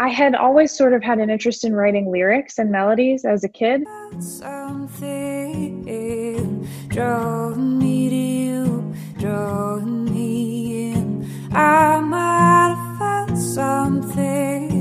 [0.00, 3.50] I had always sort of had an interest in writing lyrics and melodies as a
[3.50, 3.84] kid.
[4.18, 5.84] Something
[6.88, 11.30] drawing me to you, drawing me in.
[11.52, 14.80] I might have found something.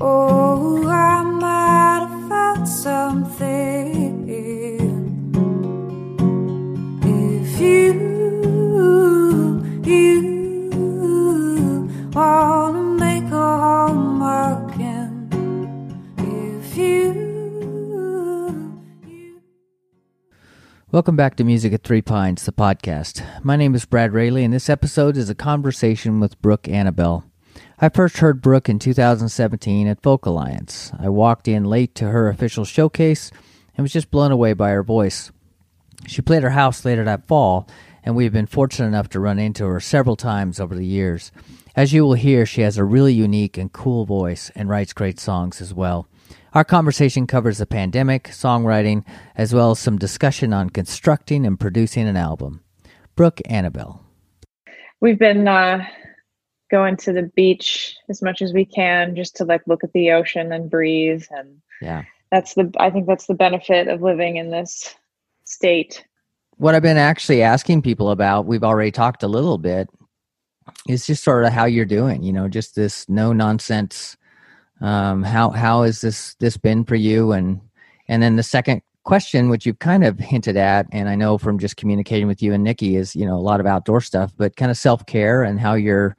[0.00, 3.75] Oh, I might have found something.
[20.96, 23.22] Welcome back to Music at Three Pines, the podcast.
[23.44, 27.22] My name is Brad Rayleigh, and this episode is a conversation with Brooke Annibale.
[27.78, 30.92] I first heard Brooke in 2017 at Folk Alliance.
[30.98, 33.30] I walked in late to her official showcase
[33.76, 35.30] and was just blown away by her voice.
[36.06, 37.68] She played her house later that fall,
[38.02, 41.30] and we've been fortunate enough to run into her several times over the years.
[41.76, 45.20] As you will hear, she has a really unique and cool voice and writes great
[45.20, 46.08] songs as well.
[46.56, 49.04] Our conversation covers the pandemic, songwriting,
[49.34, 52.62] as well as some discussion on constructing and producing an album.
[53.14, 54.00] Brooke Annibale.
[55.02, 55.84] We've been uh,
[56.70, 60.12] going to the beach as much as we can just to like look at the
[60.12, 61.26] ocean and breathe.
[61.30, 62.04] And Yeah.
[62.32, 64.94] that's the, I think that's the benefit of living in this
[65.44, 66.06] state.
[66.56, 69.90] What I've been actually asking people about, we've already talked a little bit,
[70.88, 74.16] is just sort of how you're doing, you know, just this no nonsense.
[74.80, 77.32] Um, how how has this this been for you?
[77.32, 77.60] And
[78.08, 81.58] and then the second question, which you've kind of hinted at, and I know from
[81.58, 84.56] just communicating with you and Nikki, is you know a lot of outdoor stuff, but
[84.56, 86.16] kind of self care and how you're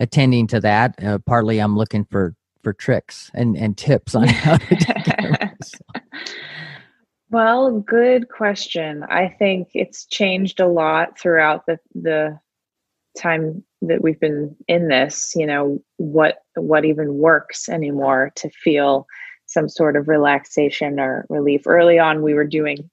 [0.00, 1.02] attending to that.
[1.02, 5.38] Uh, partly, I'm looking for for tricks and and tips on how to take care
[5.42, 6.02] of.
[7.32, 9.04] Well, good question.
[9.04, 12.40] I think it's changed a lot throughout the the
[13.16, 19.06] time that we've been in this, you know, what what even works anymore to feel
[19.46, 21.66] some sort of relaxation or relief.
[21.66, 22.90] Early on we were doing,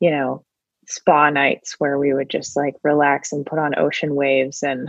[0.00, 0.44] you know,
[0.86, 4.88] spa nights where we would just like relax and put on ocean waves and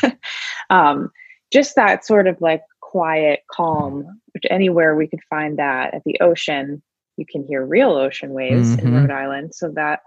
[0.70, 1.10] um
[1.52, 4.04] just that sort of like quiet calm
[4.34, 6.82] which anywhere we could find that at the ocean
[7.16, 9.00] you can hear real ocean waves in Mhm.
[9.02, 9.54] Rhode Island.
[9.54, 10.00] So that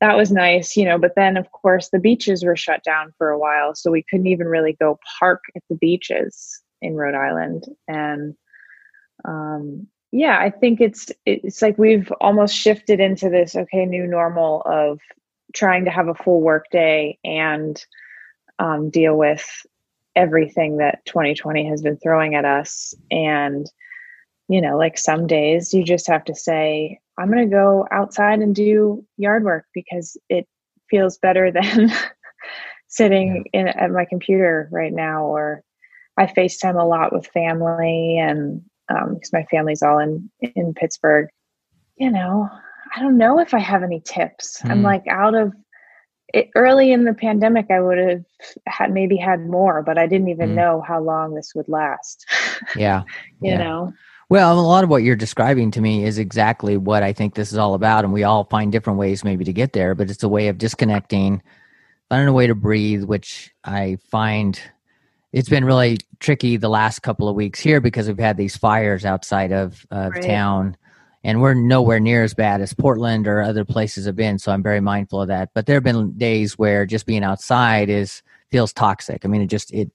[0.00, 0.98] that was nice, you know.
[0.98, 4.26] But then, of course, the beaches were shut down for a while, so we couldn't
[4.26, 7.64] even really go park at the beaches in Rhode Island.
[7.88, 8.36] And
[9.24, 14.62] um, yeah, I think it's it's like we've almost shifted into this okay new normal
[14.64, 15.00] of
[15.54, 17.84] trying to have a full work day and
[18.58, 19.66] um, deal with
[20.14, 23.70] everything that 2020 has been throwing at us and
[24.48, 28.40] you know, like some days you just have to say, I'm going to go outside
[28.40, 30.46] and do yard work because it
[30.90, 31.90] feels better than
[32.88, 35.24] sitting in at my computer right now.
[35.24, 35.62] Or
[36.16, 41.28] I FaceTime a lot with family and um, because my family's all in in Pittsburgh.
[41.96, 42.48] You know,
[42.96, 44.62] I don't know if I have any tips.
[44.70, 44.84] I'm Mm.
[44.84, 45.52] like out of
[46.34, 47.66] it early in the pandemic.
[47.70, 48.24] I would have
[48.66, 50.54] had maybe had more, but I didn't even Mm.
[50.54, 52.24] know how long this would last.
[52.76, 53.02] Yeah.
[53.40, 53.58] you Yeah.
[53.58, 53.92] know.
[54.30, 57.50] Well, a lot of what you're describing to me is exactly what I think this
[57.50, 59.94] is all about, and we all find different ways maybe to get there.
[59.94, 61.42] But it's a way of disconnecting,
[62.10, 64.60] finding a way to breathe, which I find
[65.32, 69.04] it's been really tricky the last couple of weeks here because we've had these fires
[69.04, 70.22] outside of, of Right.
[70.22, 70.76] town,
[71.24, 74.38] and we're nowhere near as bad as Portland or other places have been.
[74.38, 75.50] So I'm very mindful of that.
[75.54, 79.24] But there have been days where just being outside is feels toxic.
[79.24, 79.90] I mean, it just it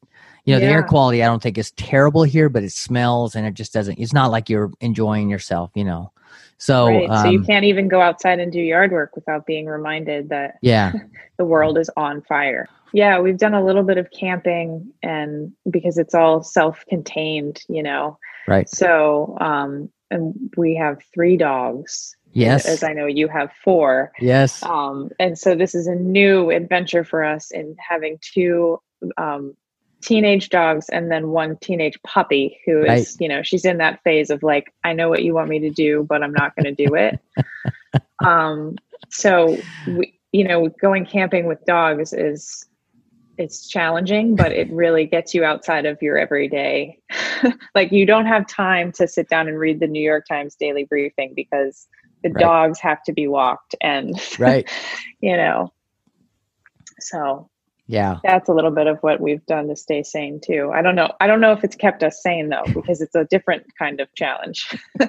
[0.46, 3.46] you know the air quality i don't think is terrible here but it smells and
[3.46, 6.12] it just doesn't it's not like you're enjoying yourself you know
[6.58, 7.10] so right.
[7.22, 10.56] so you um, can't even go outside and do yard work without being reminded that
[10.62, 10.92] yeah
[11.38, 12.68] the world is on fire.
[12.94, 18.18] Yeah, we've done a little bit of camping and because it's all self-contained, you know.
[18.48, 22.16] right So, um and we have 3 dogs.
[22.34, 24.12] yes As I know you have 4.
[24.20, 28.80] yes Um and so this is a new adventure for us in having two
[29.18, 29.56] um
[30.04, 33.20] teenage dogs and then one teenage puppy who is, Right.
[33.20, 35.72] you know, she's in that phase of like I know what you want me to
[35.72, 37.16] do, but I'm not going to do it.
[38.24, 38.80] um
[39.10, 42.66] so we, you know, going camping with dogs is
[43.38, 47.00] it's challenging, but it really gets you outside of your everyday.
[47.76, 50.86] like you don't have time to sit down and read the New York Times daily
[50.86, 51.88] briefing because
[52.24, 52.40] the Right.
[52.40, 54.70] dogs have to be walked and right
[55.22, 55.72] you know.
[57.00, 57.50] So
[57.88, 60.72] yeah that's a little bit of what we've done to stay sane too.
[60.74, 61.12] I don't know.
[61.20, 64.14] I don't know if it's kept us sane though, because it's a different kind of
[64.16, 64.76] challenge.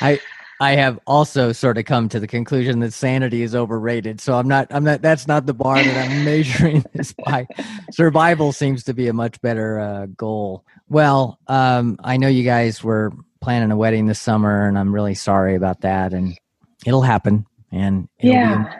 [0.00, 0.20] i
[0.60, 4.20] I have also sort of come to the conclusion that sanity is overrated.
[4.20, 7.48] So I'm not, I'm not, that's not the bar that I'm measuring this by.
[7.90, 10.64] Survival seems to be a much better uh, goal.
[10.88, 15.14] Well, um, I know you guys were planning a wedding this summer, and I'm really
[15.14, 16.12] sorry about that.
[16.12, 16.38] And
[16.86, 18.72] it'll happen, and it'll Yeah.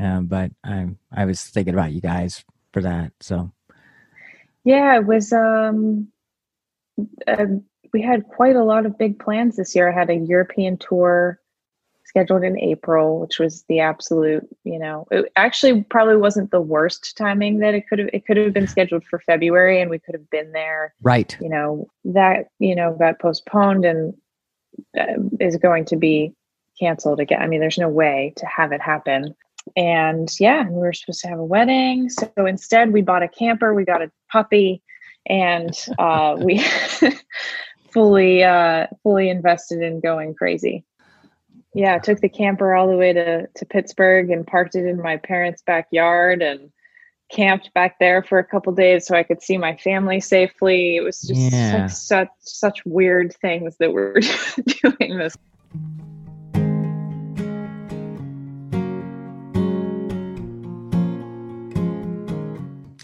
[0.00, 3.12] Uh, but I'm, I was thinking about you guys for that.
[3.20, 3.50] So
[4.64, 5.32] Yeah, it was.
[5.32, 6.08] Um,
[7.26, 7.46] uh,
[7.92, 9.88] we had quite a lot of big plans this year.
[9.88, 11.40] I had a European tour
[12.04, 14.44] scheduled in April, which was the absolute.
[14.64, 18.10] You know, it actually probably wasn't the worst timing that it could have.
[18.12, 20.94] It could have been scheduled for February, and we could have been there.
[21.02, 24.14] right, You know, that you know got postponed and
[24.98, 26.34] uh, is going to be
[26.80, 27.40] canceled again.
[27.40, 29.36] I mean, there's no way to have it happen.
[29.76, 32.08] And yeah, and we were supposed to have a wedding.
[32.10, 34.82] So instead, we bought a camper, we got a puppy,
[35.26, 36.64] and uh, we
[37.90, 40.84] fully uh, fully invested in going crazy.
[41.74, 45.16] Yeah, took the camper all the way to to Pittsburgh and parked it in my
[45.16, 46.70] parents' backyard and
[47.30, 50.96] camped back there for a couple days so I could see my family safely.
[50.96, 51.80] It was just Yeah.
[51.80, 54.20] like such such weird things that we're
[54.82, 55.36] doing this.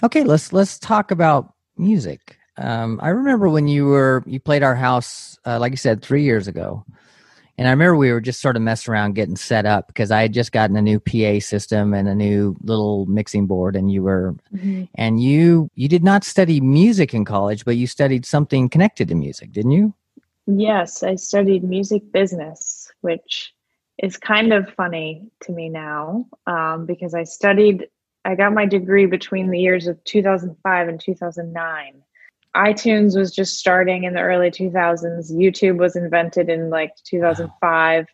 [0.02, 2.38] Okay, let's let's talk about music.
[2.56, 6.22] Um, I remember when you were you played our house, uh, like you said, three
[6.22, 6.84] years ago,
[7.58, 10.22] and I remember we were just sort of messing around getting set up because I
[10.22, 14.02] had just gotten a new PA system and a new little mixing board, and you
[14.02, 14.36] were
[14.94, 19.14] and you you did not study music in college, but you studied something connected to
[19.14, 19.94] music, didn't you?
[20.46, 23.52] Yes, I studied music business, which
[24.02, 27.86] is kind of funny to me now um, because I studied,
[28.24, 32.02] I got my degree between the years of 2005 and 2009.
[32.54, 38.06] iTunes was just starting in the early 2000s, YouTube was invented in like 2005,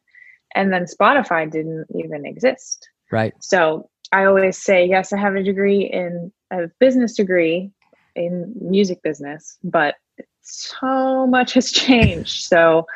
[0.55, 2.89] and then Spotify didn't even exist.
[3.11, 3.35] Right.
[3.41, 7.73] So I always say, yes, I have a degree in a business degree
[8.15, 9.97] in music business, but
[10.43, 12.45] so much has changed.
[12.45, 12.87] So,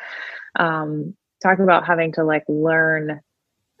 [0.57, 3.19] um, talk about having to like learn,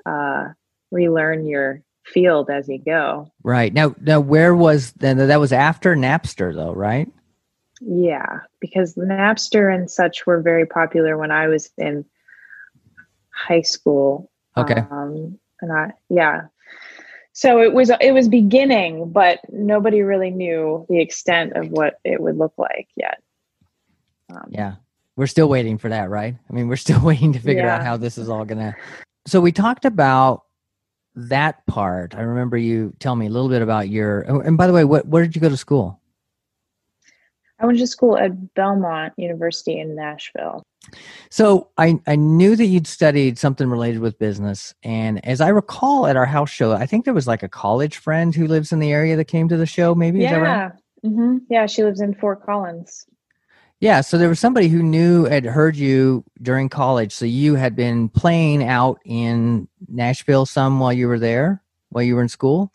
[0.05, 0.49] uh,
[0.91, 1.81] relearn your
[2.11, 3.31] field as you go.
[3.43, 5.17] Right now, now where was then?
[5.17, 7.09] That was after Napster, though, right?
[7.81, 12.05] Yeah, because Napster and such were very popular when I was in
[13.31, 14.29] high school.
[14.55, 14.81] Okay.
[14.91, 16.43] Um, and I, yeah.
[17.33, 22.21] So it was it was beginning, but nobody really knew the extent of what it
[22.21, 23.21] would look like yet.
[24.29, 24.75] Um, Yeah.
[25.15, 26.35] We're still waiting for that, right?
[26.49, 28.75] I mean, we're still waiting to figure out how this is all going to.
[29.27, 30.43] So we talked about
[31.15, 32.15] that part.
[32.15, 34.25] I remember you tell me a little bit about your.
[34.29, 35.99] oh, And by the way, what where did you go to school?
[37.59, 40.63] I went to school at Belmont University in Nashville.
[41.29, 46.07] So I I knew that you'd studied something related with business, and as I recall
[46.07, 48.79] at our house show, I think there was like a college friend who lives in
[48.79, 49.93] the area that came to the show.
[49.93, 50.71] Maybe is that right?
[51.03, 51.09] Yeah.
[51.09, 53.05] hmm Yeah, she lives in Fort Collins.
[53.81, 57.11] Yeah, so there was somebody who knew had heard you during college.
[57.11, 62.15] So you had been playing out in Nashville some while you were there, while you
[62.15, 62.71] were in school.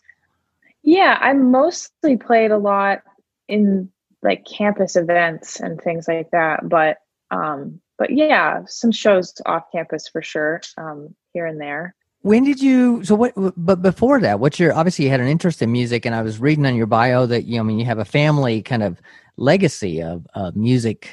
[0.83, 3.03] Yeah, I mostly played a lot
[3.47, 3.89] in
[4.21, 6.97] like campus events and things like that, but
[7.31, 11.95] um but yeah, some shows off campus for sure, um here and there.
[12.21, 13.05] When did you?
[13.05, 13.33] So what?
[13.55, 14.73] But before that, what's your?
[14.73, 17.45] Obviously, you had an interest in music, and I was reading on your bio that
[17.45, 18.99] you know, I mean, you have a family kind of
[19.37, 21.09] legacy of of music.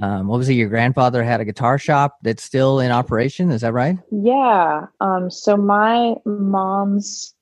[0.00, 0.54] Um, what was it?
[0.54, 3.50] Your grandfather had a guitar shop that's still in operation.
[3.50, 3.98] Is that right?
[4.12, 4.86] Yeah.
[5.00, 7.34] Um, so my mom's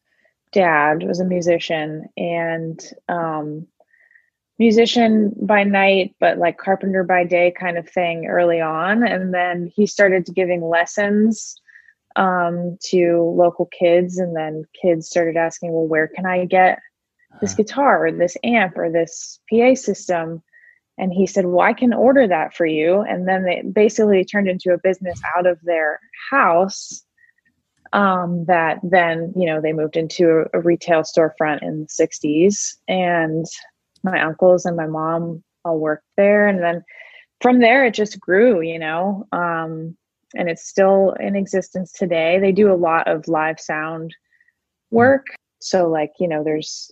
[0.53, 3.67] dad was a musician and um,
[4.59, 9.07] musician by night, but like carpenter by day kind of thing early on.
[9.07, 11.61] And then he started giving lessons
[12.17, 14.19] um, to local kids.
[14.19, 16.81] And then kids started asking, well, where can I get
[17.41, 20.43] this guitar or this amp or this PA system?
[20.99, 23.03] And he said, Well, I can order that for you.
[23.03, 27.05] And then they basically turned into a business out of their house
[27.93, 32.75] um, that then, you know, they moved into a, a retail storefront in the 60s.
[32.89, 33.47] And
[34.03, 36.49] my uncles and my mom all worked there.
[36.49, 36.85] And then
[37.41, 39.97] from there, it just grew, you know, um,
[40.35, 42.39] and it's still in existence today.
[42.39, 44.15] They do a lot of live sound
[44.91, 45.27] work.
[45.61, 46.91] So, like, you know, there's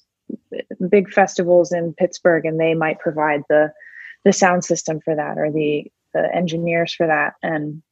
[0.88, 3.72] big festivals in Pittsburgh and they might provide the
[4.24, 7.34] the sound system for that or the the engineers for that.
[7.42, 7.82] And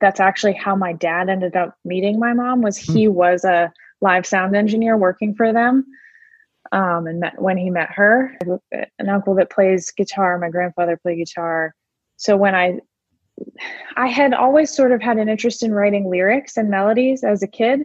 [0.00, 4.26] that's actually how my dad ended up meeting my mom was he was a live
[4.26, 5.86] sound engineer working for them
[6.72, 8.36] um, and met, when he met her
[8.98, 11.74] an uncle that plays guitar my grandfather played guitar.
[12.16, 12.80] So when i
[13.96, 17.46] I had always sort of had an interest in writing lyrics and melodies as a
[17.46, 17.84] kid.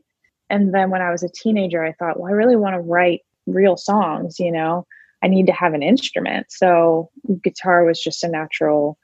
[0.50, 3.22] And then when I was a teenager, I thought, well, I really want to write
[3.48, 4.86] real songs, you know,
[5.24, 6.48] I need to have an instrument.
[6.52, 7.10] So
[7.44, 8.98] guitar was just a natural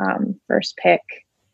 [0.00, 1.00] um, first pick.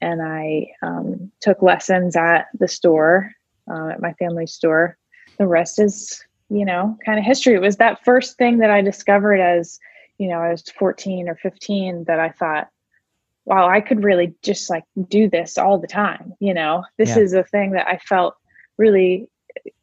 [0.00, 3.32] And I um, took lessons at the store,
[3.70, 4.96] uh, at my family store.
[5.38, 7.54] The rest is, you know, kind of history.
[7.54, 9.78] It was that first thing that I discovered as,
[10.18, 12.68] you know, I was 14 or 15 that I thought,
[13.44, 16.32] wow, I could really just like do this all the time.
[16.38, 17.22] You know, this Yeah.
[17.22, 18.34] is a thing that I felt
[18.76, 19.28] really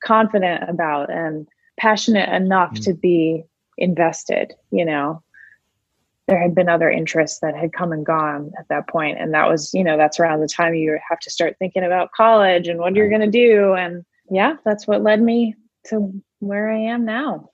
[0.04, 1.48] confident about and
[1.86, 2.84] passionate enough Mm.
[2.86, 3.46] to be
[3.78, 5.22] invested, you know.
[6.28, 9.48] There had been other interests that had come and gone at that point, And that
[9.48, 12.80] was, you know, that's around the time you have to start thinking about college and
[12.80, 13.74] what you're going to do.
[13.74, 15.54] And yeah, that's what led me
[15.90, 15.96] to
[16.40, 17.50] where I am now.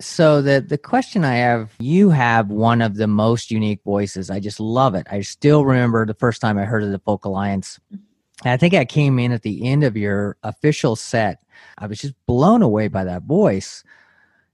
[0.00, 4.30] So the the question I have, you have one of the most unique voices.
[4.30, 5.06] I just love it.
[5.10, 7.80] I still remember the first time I heard of the Folk Alliance.
[8.44, 11.42] I think I came in at the end of your official set.
[11.78, 13.84] I was just blown away by that voice.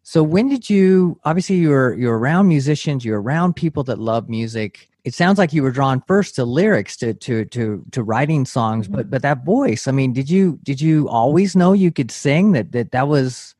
[0.02, 4.88] So when did you obviously you're you're around musicians, you're around people that love music.
[5.04, 8.88] It sounds like you were drawn first to lyrics to to to to writing songs,
[8.88, 12.52] but but that voice, I mean, did you did you always know you could sing
[12.52, 13.54] that that that was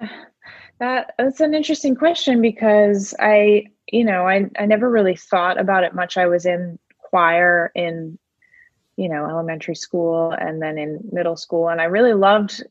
[0.78, 5.84] That that's an interesting question because I, you know, I I never really thought about
[5.84, 6.16] it much.
[6.16, 8.18] I was in choir in,
[8.96, 12.62] you know, elementary school and then in middle school, and I really loved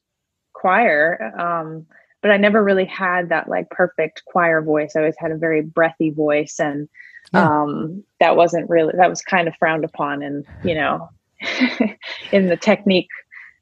[0.54, 1.34] choir.
[1.40, 1.86] Um,
[2.22, 4.96] but I never really had that like perfect choir voice.
[4.96, 6.88] I always had a very breathy voice, and
[7.34, 7.62] Yeah.
[7.62, 11.10] um, that wasn't really that was kind of frowned upon, and you know,
[12.32, 13.10] in the technique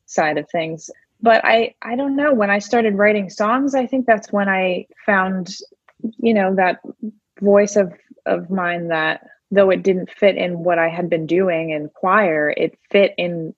[0.05, 0.89] side of things
[1.21, 4.85] but i i don't know when i started writing songs i think that's when i
[5.05, 5.55] found
[6.17, 6.79] you know that
[7.41, 7.93] voice of
[8.25, 12.53] of mine that though it didn't fit in what i had been doing in choir
[12.55, 13.53] it fit in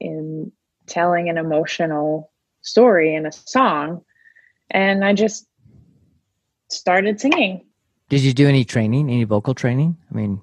[0.00, 0.52] in
[0.86, 2.30] telling an emotional
[2.62, 4.02] story in a song
[4.70, 5.46] and i just
[6.70, 7.64] started singing
[8.08, 9.96] Did you do any training, any vocal training?
[10.10, 10.40] I mean,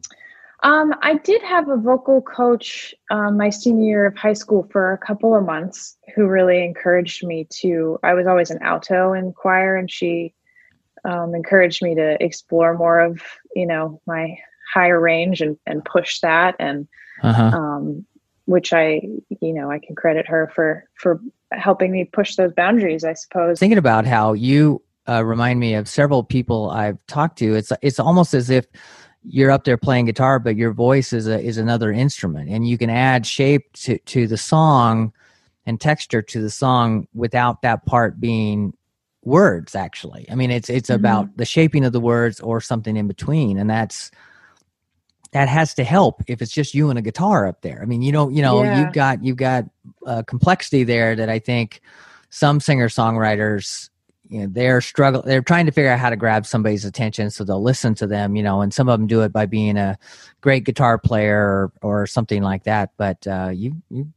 [0.63, 4.93] Um, I did have a vocal coach um, my senior year of high school for
[4.93, 7.99] a couple of months who really encouraged me to.
[8.01, 10.33] I was always an alto in choir, and she
[11.03, 13.21] um, encouraged me to explore more of
[13.55, 14.37] you know my
[14.73, 16.87] higher range and, and push that, and
[17.23, 17.57] uh-huh.
[17.57, 18.05] um,
[18.45, 19.01] which I
[19.41, 21.19] you know I can credit her for for
[21.51, 23.03] helping me push those boundaries.
[23.03, 23.59] I suppose.
[23.59, 27.55] thinking about how you uh, remind me of several people I've talked to.
[27.55, 28.65] It's it's almost as if
[29.23, 32.77] you're up there playing guitar, but your voice is a, is another instrument, and you
[32.77, 35.13] can add shape to to the song
[35.65, 38.73] and texture to the song without that part being
[39.23, 39.75] words.
[39.75, 40.95] Actually, I mean, it's it's Mhm.
[40.95, 44.11] about the shaping of the words or something in between, and that's
[45.35, 47.79] that has to help if it's just you and a guitar up there.
[47.81, 48.79] I mean, you don't, you know, Yeah.
[48.79, 49.65] you've got you've got
[50.07, 51.81] uh, complexity there that I think
[52.29, 53.89] some singer songwriters
[54.29, 57.43] you know they're struggle they're trying to figure out how to grab somebody's attention so
[57.43, 59.95] they'll listen to them you know and some of them do it by being a
[60.41, 64.11] great guitar player or, or something like that but uh you you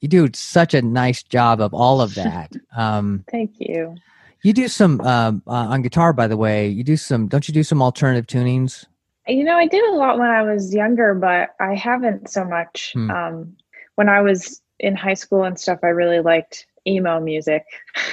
[0.00, 3.94] you do such a nice job of all of that um Thank you.
[4.42, 7.54] you do some um uh, on guitar by the way you do some don't you
[7.54, 8.86] do some alternative tunings
[9.26, 12.92] You know, I did a lot when I was younger, but I haven't so much.
[12.92, 13.10] Hmm.
[13.10, 13.56] Um,
[13.94, 17.64] when I was in high school and stuff, I really liked emo music.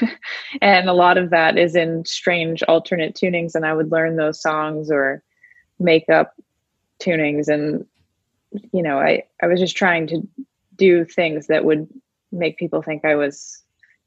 [0.62, 4.41] and a lot of that is in strange alternate tunings, and I would learn those
[4.41, 5.24] songs or
[5.80, 6.36] make up
[7.00, 7.48] tunings.
[7.48, 7.86] And,
[8.72, 10.27] you know, I, I was just trying to
[10.77, 11.88] do things that would
[12.32, 13.62] make people think I was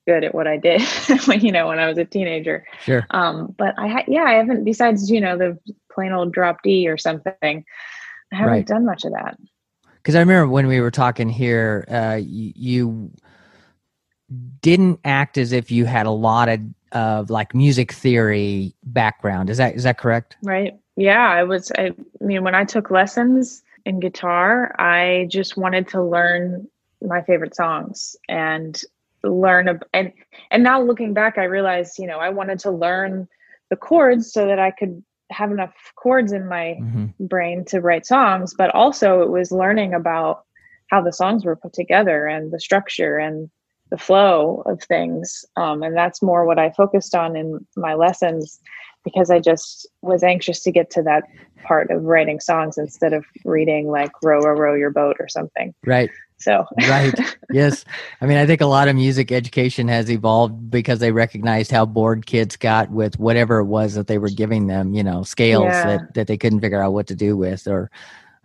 [0.07, 0.83] good at what I did
[1.27, 4.33] when, you know, when I was a teenager sure um but i ha- yeah i
[4.33, 5.59] haven't besides you know the
[5.95, 7.65] plain old drop d or something
[8.33, 8.67] i haven't Right.
[8.67, 9.37] done much of that
[10.05, 13.11] because I remember when we were talking here, uh, you, you
[14.61, 16.61] didn't act as if you had a lot of
[16.93, 19.49] of like music theory background.
[19.51, 20.37] Is that is that correct?
[20.43, 25.89] right yeah i was i mean when i took lessons in guitar i just wanted
[25.89, 26.69] to learn
[27.03, 28.83] my favorite songs and
[29.25, 30.13] learn ab- and
[30.51, 33.27] and now looking back i realized you know i wanted to learn
[33.71, 38.04] the chords so that i could have enough chords in my hmm brain to write
[38.04, 40.45] songs, but also it was learning about
[40.90, 43.49] how the songs were put together and the structure and
[43.90, 45.45] the flow of things.
[45.57, 48.61] Um, and that's more what I focused on in my lessons
[49.04, 51.25] because I just was anxious to get to that
[51.62, 55.75] part of writing songs instead of reading like row, row, row your boat or something.
[55.85, 57.14] Right, So, right.
[57.53, 57.85] yes,
[58.21, 61.87] I mean I think a lot of music education has evolved because they recognized how
[61.87, 64.93] bored kids got with whatever it was that they were giving them.
[64.95, 65.85] You know, scales Yeah.
[65.85, 67.91] that that they couldn't figure out what to do with, or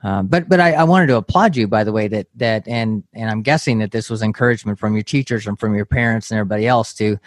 [0.03, 3.03] Um, but but I, I wanted to applaud you by the way that that and
[3.13, 6.39] and I'm guessing that this was encouragement from your teachers and from your parents and
[6.39, 7.17] everybody else to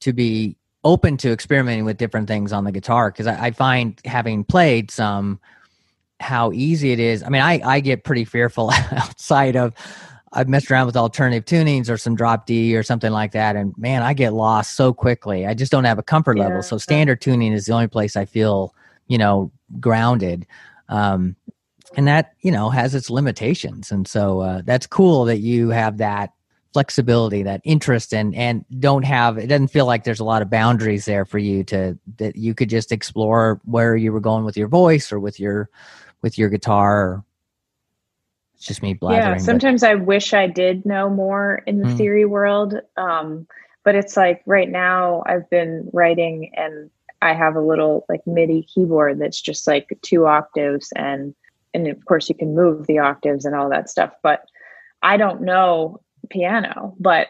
[0.00, 4.00] to be open to experimenting with different things on the guitar because I, I find
[4.04, 5.40] having played some
[6.22, 7.22] how easy it is.
[7.22, 9.74] I mean, I I get pretty fearful outside of
[10.32, 13.76] I've messed around with alternative tunings or some drop D or something like that, and
[13.76, 15.46] man, I get lost so quickly.
[15.46, 16.44] I just don't have a comfort Yeah.
[16.44, 16.62] level.
[16.62, 18.74] So standard tuning is the only place I feel
[19.08, 20.46] you know grounded.
[20.88, 21.36] Um,
[21.96, 25.98] and that you know has its limitations and so uh, that's cool that you have
[25.98, 26.32] that
[26.72, 30.48] flexibility that interest and and don't have it doesn't feel like there's a lot of
[30.48, 34.56] boundaries there for you to that you could just explore where you were going with
[34.56, 35.68] your voice or with your
[36.22, 37.22] with your guitar
[38.54, 41.88] it's just me blathering yeah but- sometimes i wish i did know more in the
[41.88, 41.96] Mm.
[41.96, 43.46] theory world um,
[43.84, 48.62] but it's like right now i've been writing and i have a little like midi
[48.62, 51.34] keyboard that's just like two octaves and
[51.74, 54.44] and of course you can move the octaves and all that stuff but
[55.02, 56.00] i don't know
[56.30, 57.26] piano but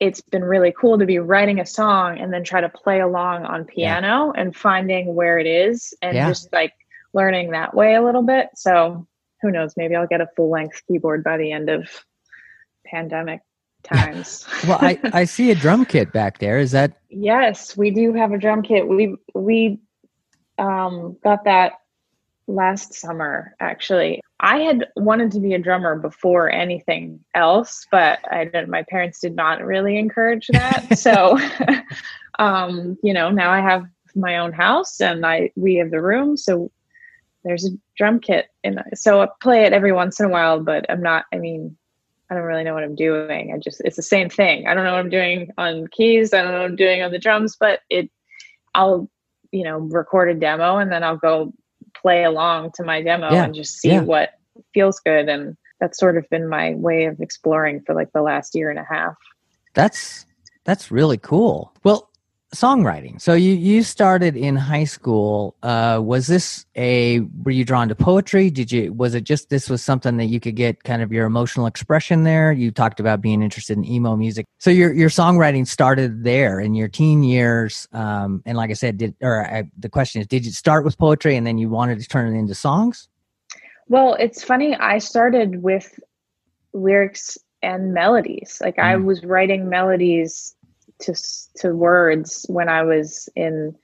[0.00, 3.44] it's been really cool to be writing a song and then try to play along
[3.44, 6.28] on piano and finding where it is and Yeah.
[6.28, 6.72] just like
[7.18, 8.48] learning that way a little bit.
[8.54, 9.06] So
[9.42, 9.74] who knows?
[9.76, 11.88] Maybe i'll get a full length keyboard by the end of
[12.86, 13.40] pandemic
[13.82, 14.46] times.
[14.66, 16.58] Well i i see a drum kit back there.
[16.58, 16.96] Is that?
[17.10, 18.86] Yes we do have a drum kit.
[18.86, 19.80] We we
[20.58, 21.72] um got that
[22.46, 24.22] last summer actually.
[24.40, 29.18] I had wanted to be a drummer before anything else but i didn't my parents
[29.20, 30.86] did not really encourage that.
[31.06, 31.38] So
[32.38, 33.82] um you know now i have
[34.14, 36.36] my own house and i we have the room.
[36.36, 36.70] So
[37.48, 40.84] there's a drum kit and so i play it every once in a while but
[40.88, 41.76] i'm not i mean
[42.30, 43.52] i don't really know what i'm doing.
[43.54, 44.66] I just it's the same thing.
[44.66, 46.34] I don't know what i'm doing on keys.
[46.34, 48.10] I don't know what i'm doing on the drums but it
[48.74, 49.10] i'll
[49.50, 51.52] you know record a demo and then i'll go
[51.94, 54.02] play along to my demo Yeah, and just see yeah.
[54.02, 54.34] what
[54.74, 55.28] feels good.
[55.28, 58.78] And that's sort of been my way of exploring for like the last year and
[58.78, 59.16] a half.
[59.74, 60.26] That's
[60.64, 61.72] that's really cool.
[61.84, 62.10] Well,
[62.54, 63.20] songwriting.
[63.20, 65.54] So you you started in high school.
[65.62, 68.50] Uh, was this a were you drawn to poetry?
[68.50, 71.26] Did you was it just this was something that you could get kind of your
[71.26, 72.50] emotional expression there?
[72.52, 74.46] You talked about being interested in emo music.
[74.58, 77.86] So your your songwriting started there in your teen years.
[77.92, 80.96] Um, and like I said, did or uh, the question is, did you start with
[80.96, 83.08] poetry and then you wanted to turn it into songs?
[83.88, 84.74] Well, it's funny.
[84.74, 85.98] I started with
[86.72, 88.58] lyrics and melodies.
[88.60, 89.04] Like I Mm.
[89.04, 90.54] was writing melodies
[91.00, 91.14] to
[91.56, 93.74] to words when I was in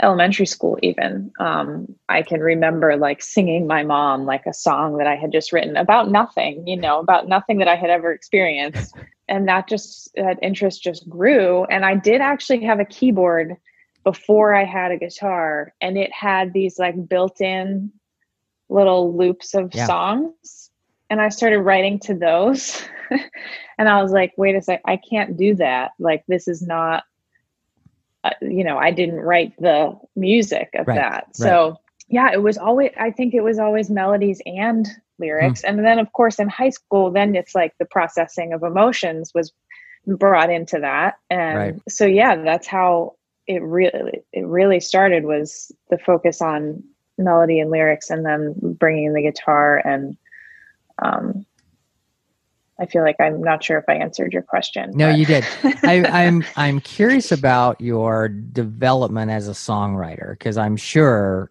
[0.00, 0.78] elementary school.
[0.82, 5.32] Even um, I can remember like singing my mom like a song that I had
[5.32, 6.66] just written about nothing.
[6.66, 8.94] You know, about nothing that I had ever experienced,
[9.28, 11.64] and that just that interest just grew.
[11.64, 13.56] And I did actually have a keyboard
[14.04, 17.92] before I had a guitar, and it had these like built-in
[18.68, 19.86] little loops of Yeah.
[19.86, 20.61] songs
[21.12, 22.82] and i started writing to those
[23.78, 25.92] and i was like wait a sec i can't do that.
[25.98, 27.04] Like this is not
[28.24, 31.36] uh, you know i didn't write the music of Right, that.
[31.36, 31.76] so
[32.08, 35.62] yeah it was always i think it was always melodies and lyrics.
[35.62, 39.52] And then of course in high school then it's like the processing of emotions was
[40.06, 41.14] brought into that.
[41.30, 41.74] And Right.
[41.88, 46.82] so yeah that's how it really it really started was the focus on
[47.18, 50.16] melody and lyrics and then bringing the guitar and
[51.02, 51.44] um
[52.80, 55.44] i feel like i'm not sure if i answered your question No, but- you did.
[55.84, 61.50] I, I'm I'm curious about your development as a songwriter because I'm sure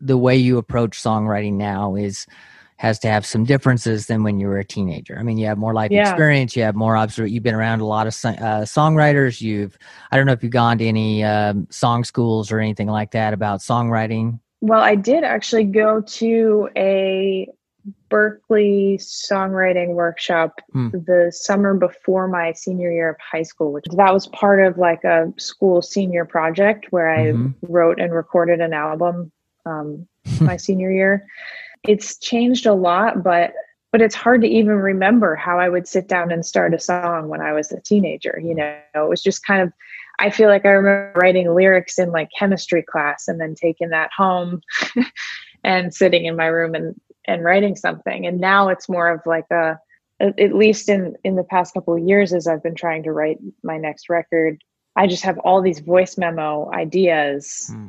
[0.00, 2.26] the way you approach songwriting now is
[2.76, 5.16] has to have some differences than when you were a teenager.
[5.16, 6.00] I mean, you have more life Yeah.
[6.10, 7.28] experience, you have more observ.
[7.28, 9.40] You've been around a lot of uh, songwriters.
[9.40, 9.78] You've
[10.10, 13.32] I don't know if you've gone to any um, song schools or anything like that
[13.34, 14.40] about songwriting.
[14.60, 17.48] well i did actually go to a
[18.10, 20.88] berklee songwriting workshop Hmm.
[20.92, 25.02] the summer before my senior year of high school which that was part of like
[25.04, 27.54] a school senior project where i Mhm.
[27.62, 29.32] wrote and recorded an album
[29.66, 30.06] um,
[30.40, 31.26] my senior year
[31.84, 33.52] it's changed a lot but
[33.90, 37.28] but it's hard to even remember how i would sit down and start a song
[37.28, 39.72] when i was a teenager you know it was just kind of
[40.20, 44.10] i feel like i remember writing lyrics in like chemistry class and then taking that
[44.16, 44.60] home
[45.64, 46.94] and sitting in my room and
[47.26, 49.78] and writing something and now it's more of like a
[50.20, 53.38] at least in in the past couple of years as i've been trying to write
[53.62, 54.62] my next record
[54.96, 57.86] i just have all these voice memo ideas Hmm.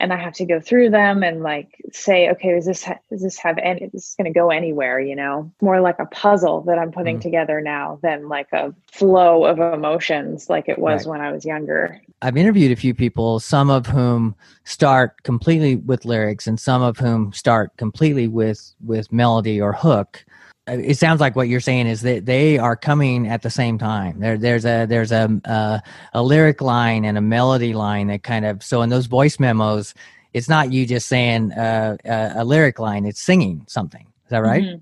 [0.00, 3.22] And I have to go through them and like say, okay, does this ha- does
[3.22, 3.82] this have any?
[3.82, 5.50] Is This is going to go anywhere, you know?
[5.62, 7.22] More like a puzzle that I'm putting Mm.
[7.22, 11.10] together now than like a flow of emotions like it was Right.
[11.12, 12.00] when I was younger.
[12.22, 16.98] I've interviewed a few people, some of whom start completely with lyrics, and some of
[16.98, 20.24] whom start completely with with melody or hook.
[20.68, 23.78] Uh, It sounds like what you're saying is that they are coming at the same
[23.78, 24.20] time.
[24.20, 25.82] There, there's a there's a, a
[26.14, 29.94] a lyric line and a melody line that kind of so in those voice memos,
[30.32, 34.06] it's not you just saying uh, a, a lyric line; it's singing something.
[34.24, 34.62] Is that right?
[34.62, 34.80] Mhm.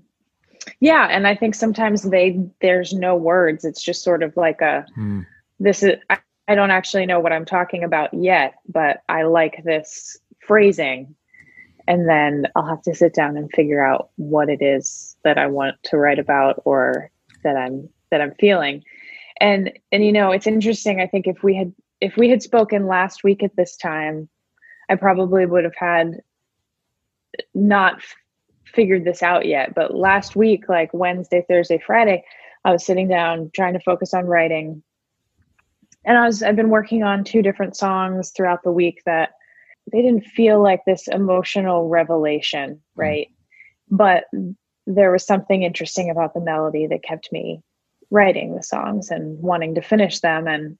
[0.79, 3.65] Yeah, and I think sometimes they there's no words.
[3.65, 5.21] It's just sort of like a Hmm.
[5.59, 6.17] this is I,
[6.47, 11.15] I don't actually know what I'm talking about yet, but I like this phrasing.
[11.87, 15.47] And then I'll have to sit down and figure out what it is that I
[15.47, 17.11] want to write about or
[17.43, 18.83] that I'm that I'm feeling.
[19.39, 21.01] And and you know, it's interesting.
[21.01, 24.29] I think if we had if we had spoken last week at this time,
[24.89, 26.21] I probably would have had
[27.53, 28.01] not
[28.65, 29.75] figured this out yet.
[29.75, 32.23] But last week, like Wednesday, Thursday, Friday,
[32.63, 34.83] I was sitting down trying to focus on writing
[36.05, 39.31] and I was I've been working on two different songs throughout the week that
[39.91, 42.79] they didn't feel like this emotional revelation, mm.
[42.95, 43.27] right?
[43.89, 44.25] But
[44.85, 47.61] there was something interesting about the melody that kept me
[48.11, 50.77] writing the songs and wanting to finish them and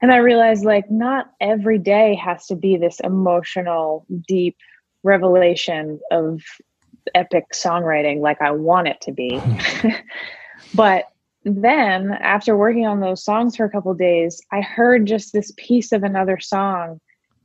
[0.00, 4.56] and I realized like not every day has to be this emotional deep
[5.04, 6.42] revelation of
[7.14, 9.38] epic songwriting like I want it to be.
[9.38, 9.88] Hmm.
[10.74, 11.04] but
[11.44, 15.90] then after working on those songs for a couple days i heard just this piece
[15.90, 17.00] of another song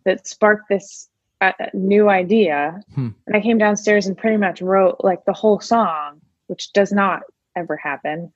[0.07, 1.09] that sparked this
[1.41, 2.81] uh, new idea.
[2.95, 3.09] Hmm.
[3.27, 7.23] and i came downstairs and pretty much wrote like the whole song which does not
[7.55, 8.31] ever happen.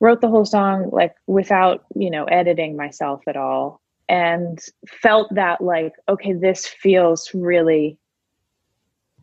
[0.00, 5.60] Wrote the whole song like without you know editing myself at all and felt that
[5.60, 7.98] like okay this feels really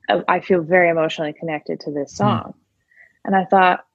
[0.09, 2.53] uh, i feel very emotionally connected to this song.
[3.23, 3.85] And i thought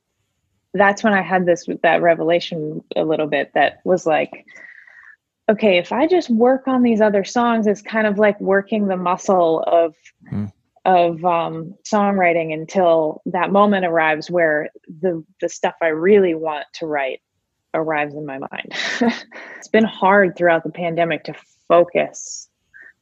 [0.72, 4.46] that's when I had this that revelation a little bit that was like,
[5.50, 8.96] okay, if I just work on these other songs, it's kind of like working the
[8.96, 9.94] muscle of
[10.28, 10.46] Hmm.
[10.86, 16.86] of um, songwriting until that moment arrives where the the stuff I really want to
[16.86, 17.20] write
[17.74, 18.72] arrives in my mind.
[19.56, 21.34] it's been hard throughout the pandemic to
[21.68, 22.48] focus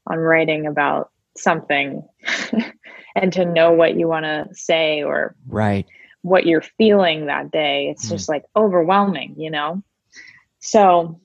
[0.07, 2.03] on writing about something
[3.15, 5.87] and to know what you want to say or Right.
[6.23, 7.89] what you're feeling that day.
[7.91, 8.11] It's Mm.
[8.11, 9.83] just like overwhelming, you know?
[10.61, 11.21] So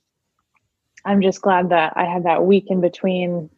[1.05, 3.49] I'm just glad that I had that week in between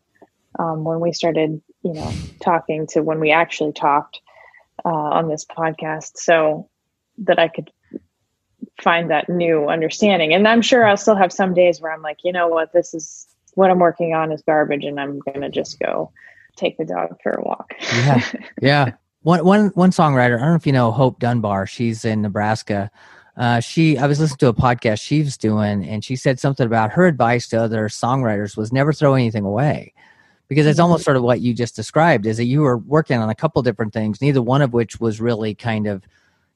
[0.57, 4.21] um, when we started, you know, talking to when we actually talked
[4.83, 6.69] uh, on this podcast so
[7.19, 7.71] that I could
[8.81, 10.33] find that new understanding.
[10.33, 12.93] And I'm sure I'll still have some days where I'm like, you know what, this
[12.93, 16.11] is what I'm working on is garbage and I'm going to just go
[16.55, 17.73] take the dog for a walk.
[17.93, 18.31] Yeah.
[18.61, 18.91] yeah.
[19.21, 20.35] One one one songwriter.
[20.35, 21.65] I don't know if you know Hope Dunbar.
[21.65, 22.91] She's in Nebraska.
[23.37, 26.65] Uh, she I was listening to a podcast she was doing, and she said something
[26.65, 29.93] about her advice to other songwriters was never throw anything away,
[30.47, 32.25] because it's almost sort of what you just described.
[32.25, 35.19] Is that you were working on a couple different things, neither one of which was
[35.19, 36.03] really kind of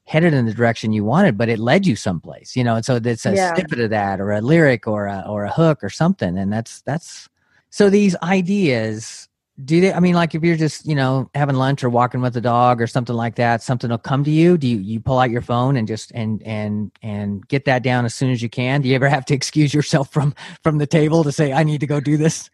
[0.04, 2.56] headed in the direction you wanted, but it led you someplace.
[2.56, 3.52] You know, and so it's a Yeah.
[3.54, 6.80] snippet of that, or a lyric, or a or a hook, or something, and that's
[6.82, 7.28] that's
[7.68, 9.28] so these ideas
[9.64, 12.34] do they i mean like if you're just you know having lunch or walking with
[12.34, 15.18] the dog or something like that something will come to you do you you pull
[15.18, 18.48] out your phone and just and and and get that down as soon as you
[18.48, 21.62] can do you ever have to excuse yourself from from the table to say i
[21.62, 22.50] need to go do this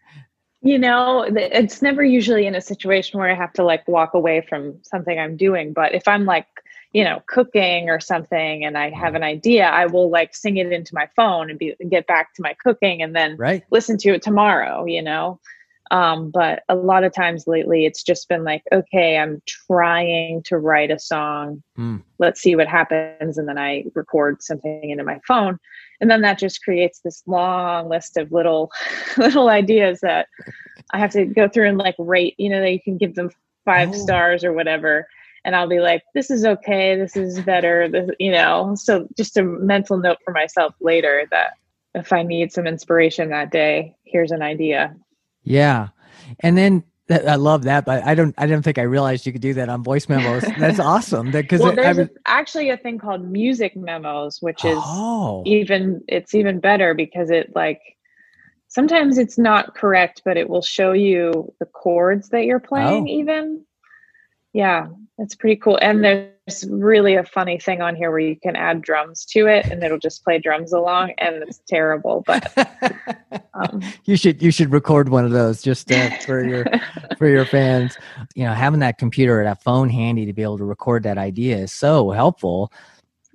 [0.63, 4.41] You know, it's never usually in a situation where I have to like walk away
[4.41, 5.71] from something I'm doing.
[5.71, 6.47] But if I'm like,
[6.93, 10.71] you know, cooking or something and I have an idea, I will like sing it
[10.71, 14.09] into my phone and be get back to my cooking and then right listen to
[14.15, 15.39] it tomorrow, you know.
[15.91, 20.57] Um, but a lot of times lately it's just been like, okay, I'm trying to
[20.57, 21.63] write a song.
[21.75, 21.97] Hmm.
[22.19, 23.37] Let's see what happens.
[23.37, 25.57] And then I record something into my phone.
[26.01, 28.71] And then that just creates this long list of little
[29.17, 30.27] little ideas that
[30.93, 33.31] I have to go through and like rate, you know, that you can give them
[33.65, 33.93] five Oh.
[33.93, 35.07] stars or whatever.
[35.45, 38.75] And I'll be like, this is okay, this is better, this, you know.
[38.75, 41.53] So just a mental note for myself later that
[41.95, 44.95] if I need some inspiration that day, here's an idea.
[45.47, 45.89] Yeah
[46.41, 49.31] and then that, i love that but i don't i didn't think i realized you
[49.31, 52.97] could do that on voice memos that's awesome because Well, there's a, actually a thing
[52.97, 57.81] called music memos, which is oh even it's even better because it like
[58.67, 63.07] sometimes it's not correct, but it will show you the chords that you're playing.
[63.07, 63.11] Oh.
[63.11, 63.65] Even,
[64.53, 65.77] yeah, it's pretty cool.
[65.81, 66.31] And there's
[66.69, 69.99] really a funny thing on here where you can add drums to it and it'll
[69.99, 72.53] just play drums along and it's terrible but
[73.53, 76.65] um, you should you should record one of those just uh, for your
[77.17, 77.97] for your fans
[78.33, 81.17] you know having that computer or that phone handy to be able to record that
[81.17, 82.71] idea is so helpful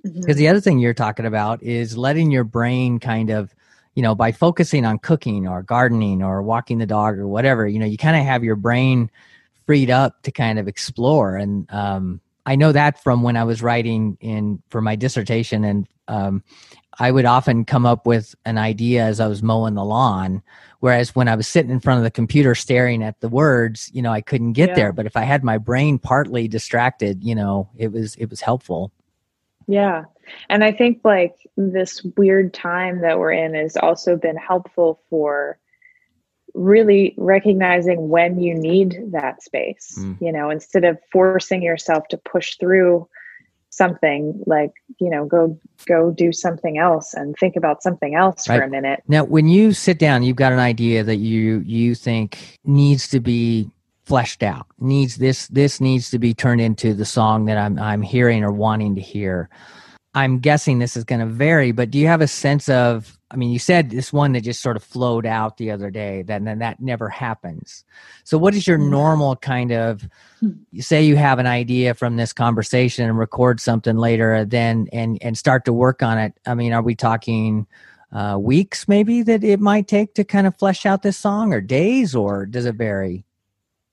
[0.03, 0.39] because mhm.
[0.39, 3.53] the other thing you're talking about is letting your brain kind of
[3.93, 7.77] you know by focusing on cooking or gardening or walking the dog or whatever you
[7.77, 9.09] know you kind of have your brain
[9.65, 13.61] freed up to kind of explore and um, i know that from when i was
[13.61, 16.43] writing in for my dissertation and um,
[16.99, 20.41] i would often come up with an idea as i was mowing the lawn
[20.79, 24.01] whereas when i was sitting in front of the computer staring at the words you
[24.01, 24.75] know i couldn't get Yeah.
[24.75, 28.41] there but if i had my brain partly distracted you know it was it was
[28.41, 28.91] helpful
[29.67, 30.03] Yeah.
[30.49, 35.57] And I think like this weird time that we're in has also been helpful for
[36.53, 39.95] really recognizing when you need that space.
[39.99, 40.21] Mm.
[40.21, 43.07] You know, instead of forcing yourself to push through
[43.69, 48.61] something like, you know, go go do something else and think about something else for
[48.61, 49.01] a minute.
[49.07, 53.19] Now, when you sit down, you've got an idea that you you think needs to
[53.19, 53.69] be
[54.05, 54.67] fleshed out.
[54.79, 58.51] Needs this this needs to be turned into the song that I'm I'm hearing or
[58.51, 59.49] wanting to hear.
[60.15, 63.17] I'm guessing this is going to vary, but do you have a sense of?
[63.31, 66.21] I mean, you said this one that just sort of flowed out the other day,
[66.21, 67.83] then then that never happens.
[68.23, 70.07] So, what is your normal kind of?
[70.39, 70.51] Hmm.
[70.71, 75.17] You say you have an idea from this conversation and record something later, then and
[75.21, 76.33] and start to work on it.
[76.45, 77.65] I mean, are we talking?
[78.13, 81.59] uh, weeks maybe that it might take to kind of flesh out this song or
[81.59, 83.25] days or does it vary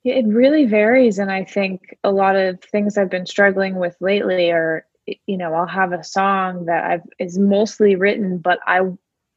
[0.04, 1.18] It really varies.
[1.18, 5.54] And I think a lot of things I've been struggling with lately are, you know,
[5.54, 8.80] I'll have a song that I've is mostly written, but I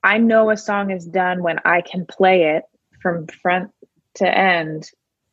[0.04, 2.64] I know a song is done when I can play it
[3.02, 3.72] from front
[4.16, 4.90] to end.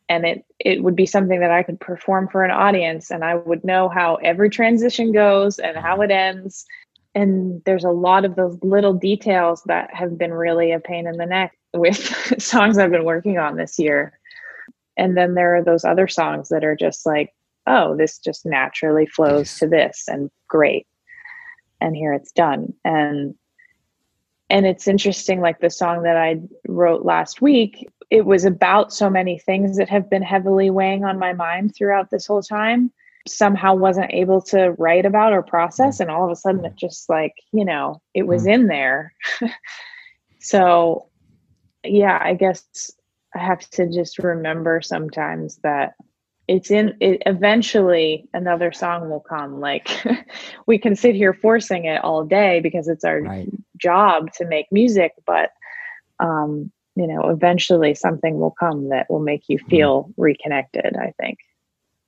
[0.08, 3.36] And it it would be something that I could perform for an audience and I
[3.36, 6.64] would know how every transition goes and how it ends.
[7.14, 11.16] And there's a lot of those little details that have been really a pain in
[11.16, 11.98] the neck with
[12.42, 14.18] songs I've been working on this year
[15.00, 17.34] and then there are those other songs that are just like
[17.66, 20.86] oh this just naturally flows to this and great.
[21.80, 22.74] And here it's done.
[22.84, 23.34] And
[24.50, 29.08] and it's interesting like the song that i wrote last week it was about so
[29.08, 32.92] many things that have been heavily weighing on my mind throughout this whole time
[33.28, 36.00] somehow wasn't able to write about or process mm.
[36.00, 38.54] and all of a sudden it just like you know it was mm.
[38.54, 39.14] in there.
[40.42, 41.10] So
[41.84, 42.90] yeah i guess
[43.34, 45.94] i have to just remember sometimes that
[46.50, 49.60] it's in it eventually another song will come.
[49.60, 49.88] Like
[50.66, 53.48] we can sit here forcing it all day because it's our right.
[53.76, 55.50] job to make music but
[56.18, 61.38] um you know eventually something will come that will make you feel reconnected i think.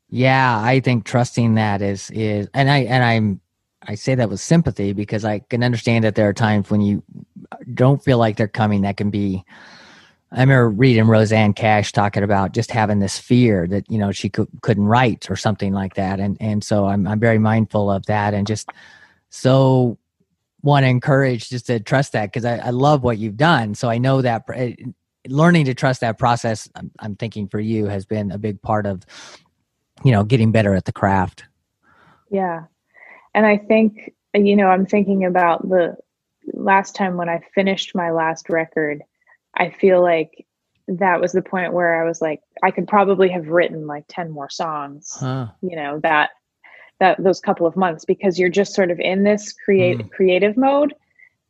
[0.08, 3.40] Yeah i think trusting that is is and i and i'm
[3.86, 7.02] i say that with sympathy because i can understand that there are times when you
[7.72, 9.44] don't feel like they're coming that can be
[10.32, 14.28] i remember reading rosanne cash talking about just having this fear that you know she
[14.28, 16.20] could, couldn't write or something like that.
[16.20, 18.68] And and so i'm, I'm very mindful of that and just
[19.30, 19.98] so
[20.62, 23.74] want to encourage just to trust that because I, I love what you've done.
[23.74, 24.44] So i know that
[25.28, 28.86] learning to trust that process I'm, I'm thinking for you has been a big part
[28.86, 29.02] of
[30.04, 31.44] you know getting better at the craft.
[32.32, 32.64] Yeah.
[33.34, 35.96] And I think, you know, I'm thinking about the
[36.52, 39.02] last time when I finished my last record,
[39.56, 40.46] I feel like
[40.88, 44.30] that was the point where I was like, I could probably have written like 10
[44.30, 46.30] more songs, huh you know, that,
[46.98, 50.92] that those couple of months because you're just sort of in this create creative mode.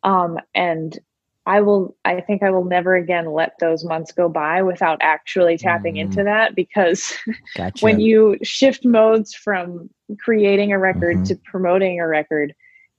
[0.02, 0.98] Um, and
[1.46, 5.56] I will, I think I will never again let those months go by without actually
[5.58, 6.00] tapping Mm.
[6.02, 7.14] into that because
[7.56, 9.88] gotcha when you shift modes from
[10.20, 11.24] creating a record Mhm.
[11.28, 12.54] to promoting a record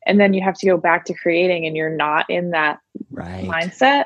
[0.05, 2.79] and then you have to go back to creating and you're not in that
[3.11, 4.05] right mindset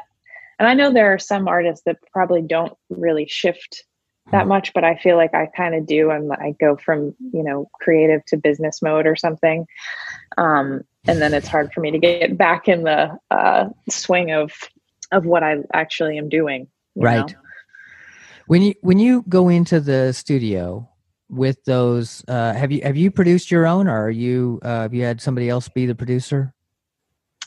[0.60, 3.84] and i know there are some artists that probably don't really shift
[4.32, 4.50] that Mhm.
[4.50, 7.70] much but i feel like i kind of do and i go from you know
[7.74, 9.66] creative to business mode or something
[10.38, 14.52] um, and then it's hard for me to get back in the uh, swing of
[15.12, 17.40] of what i actually am doing right know?
[18.48, 20.90] when you when you go into the studio
[21.30, 24.94] with those uh have you have you produced your own or are you uh have
[24.94, 26.54] you had somebody else be the producer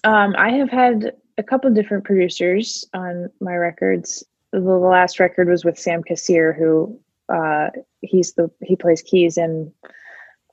[0.05, 4.23] Um, I have had a couple different producers on my records.
[4.53, 7.71] The last record was with Sam Kassirer, who uh,
[8.03, 9.73] he's the he plays keys in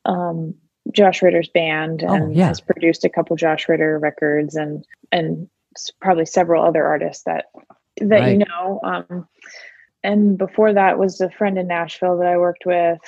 [0.05, 0.55] um,
[0.91, 2.47] Josh Ritter's band Oh, and yeah.
[2.47, 5.49] has produced a couple Josh Ritter records and and
[6.01, 7.45] probably several other artists that
[7.97, 8.31] that Right.
[8.31, 8.79] you know.
[8.83, 9.27] Um,
[10.03, 12.99] and before that was a friend in Nashville that I worked with.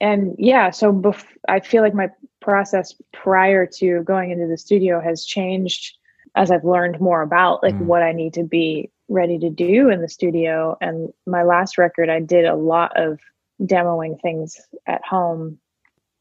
[0.00, 2.10] and yeah, so bef- I feel like my
[2.40, 5.96] process prior to going into the studio has changed
[6.36, 7.86] as I've learned more about like Mm.
[7.86, 10.76] what I need to be ready to do in the studio.
[10.80, 13.18] And my last record, I did a lot of
[13.62, 15.58] demoing things at home,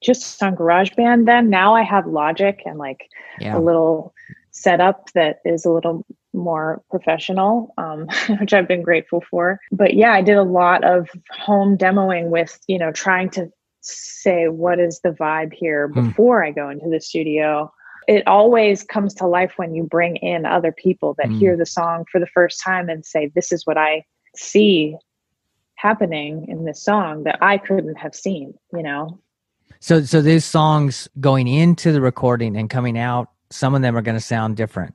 [0.01, 1.25] just on GarageBand.
[1.25, 3.57] Then now I have Logic and like Yeah.
[3.57, 4.13] a little
[4.51, 8.07] setup that is a little more professional, um,
[8.39, 9.59] which I've been grateful for.
[9.71, 13.51] But yeah, I did a lot of home demoing with, you know, trying to
[13.81, 16.07] say what is the vibe here Hmm.
[16.07, 17.71] before I go into the studio.
[18.07, 21.39] It always comes to life when you bring in other people that Hmm.
[21.39, 24.95] hear the song for the first time and say, This is what I see
[25.75, 29.19] happening in this song that I couldn't have seen, you know?
[29.79, 34.01] So so these songs going into the recording and coming out, some of them are
[34.01, 34.93] going to sound different.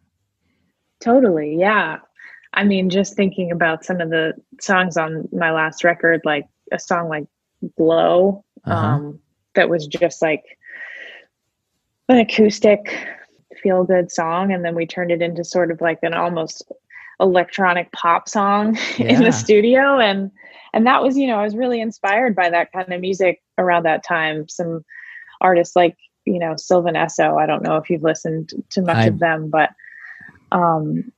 [1.01, 1.57] Totally.
[1.59, 1.99] Yeah.
[2.53, 6.79] I mean, just thinking about some of the songs on my last record, like a
[6.79, 7.27] song like
[7.77, 8.87] Glow, Uh-huh.
[8.87, 9.20] um,
[9.55, 10.42] that was just like
[12.11, 13.07] an acoustic
[13.62, 14.53] feel good song.
[14.53, 16.70] And then we turned it into sort of like an almost
[17.20, 19.99] electronic pop song in the studio.
[19.99, 20.31] And,
[20.73, 23.85] and that was, you know, I was really inspired by that kind of music around
[23.85, 24.49] that time.
[24.49, 24.85] Some
[25.40, 27.40] artists like, you know, Sylvan Esso.
[27.40, 29.70] I don't know if you've listened to much I- of them, but,
[30.53, 31.12] um,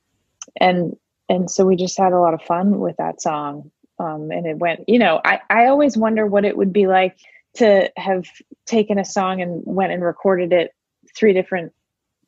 [0.61, 0.95] and,
[1.29, 3.71] and so we just had a lot of fun with that song.
[3.99, 7.17] Um, and it went, you know, I, I always wonder what it would be like
[7.55, 8.25] to have
[8.65, 10.71] taken a song and went and recorded it
[11.15, 11.71] three different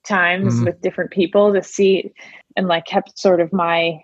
[0.04, 0.65] times Mhm.
[0.65, 2.13] with different people to see
[2.56, 4.02] and like kept sort of my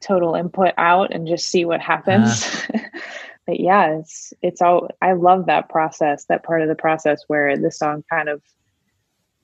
[0.00, 2.44] total input out and just see what happens.
[3.46, 7.56] but yeah, it's it's all I love that process, that part of the process where
[7.56, 8.42] the song kind of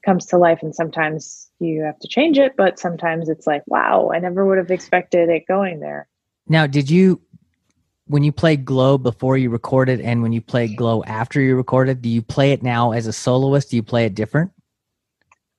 [0.04, 4.10] comes to life and sometimes you have to change it, but sometimes it's like, wow,
[4.14, 6.08] I never would have expected it going there.
[6.48, 7.20] Now, did you
[8.08, 11.56] when you play Glow before you record it and when you play Glow after you
[11.56, 13.70] record it, do you play it now as a soloist?
[13.70, 14.50] Do you play it different?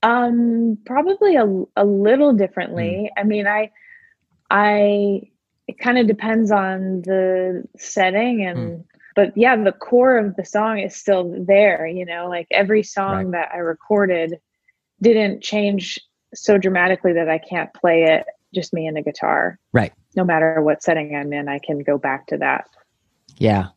[0.01, 3.11] Um, probably a, a little differently.
[3.17, 3.71] I mean, I,
[4.49, 5.29] I,
[5.67, 8.83] it kind of depends on the setting and,
[9.15, 13.31] but yeah, the core of the song is still there, you know, like every song
[13.31, 14.39] that I recorded
[15.01, 15.99] didn't change
[16.33, 19.59] so dramatically that I can't play it just me and a guitar.
[19.73, 19.93] Right.
[20.15, 22.69] No matter what setting I'm in, I can go back to that.
[23.37, 23.67] Yeah.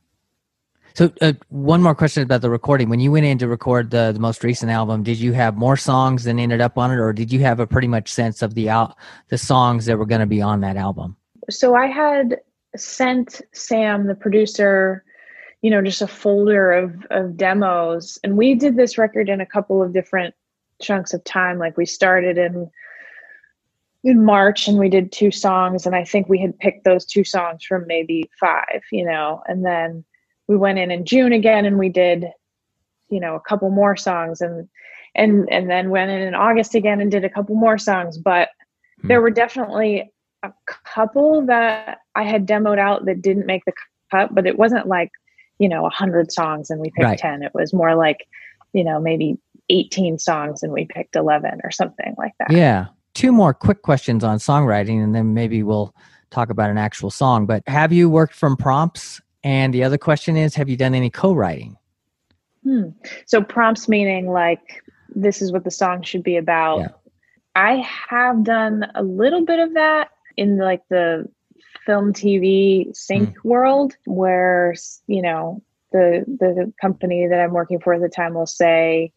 [0.95, 2.91] So, uh, one more question about the recording.
[2.91, 5.77] When you went in to record the, the most recent album, did you have more
[5.77, 8.55] songs than ended up on it, or did you have a pretty much sense of
[8.55, 8.97] the out
[9.29, 11.17] the songs that were going to be on that album?
[11.51, 12.41] so I had
[12.77, 15.05] sent Sam, the producer,
[15.61, 19.47] you know, just a folder of of demos, and we did this record in a
[19.47, 20.35] couple of different
[20.81, 21.59] chunks of time.
[21.59, 22.71] Like we started in
[24.05, 27.25] in March, and we did two songs, and I think we had picked those two
[27.25, 30.05] songs from maybe five, you know, and then
[30.49, 32.27] we went in in June again, and we did,
[33.11, 34.69] you know, a couple more songs, and
[35.15, 38.49] and and then went in in August again and did a couple more songs, but
[39.03, 39.09] Hmm.
[39.09, 40.13] there were definitely
[40.43, 40.53] a
[40.85, 43.73] couple that I had demoed out that didn't make the
[44.11, 45.11] cut, but it wasn't like,
[45.59, 47.19] you know, a hundred songs and we picked Right.
[47.19, 47.43] 10.
[47.43, 48.27] It was more like,
[48.73, 49.39] you know, maybe
[49.69, 52.51] 18 songs and we picked 11 or something like that.
[52.51, 52.87] Yeah.
[53.15, 55.95] Two more quick questions on songwriting, and then maybe we'll
[56.31, 57.47] talk about an actual song.
[57.47, 59.21] But have you worked from prompts?
[59.45, 61.77] And the other question is, have you done any co-writing?
[62.63, 62.91] Hmm.
[63.27, 64.83] So prompts meaning like,
[65.15, 66.79] this is what the song should be about.
[66.79, 66.89] Yeah.
[67.55, 71.29] I have done a little bit of that in like the
[71.85, 74.75] film TV sync world where,
[75.07, 79.13] you know, the the company that I'm working for at the time will say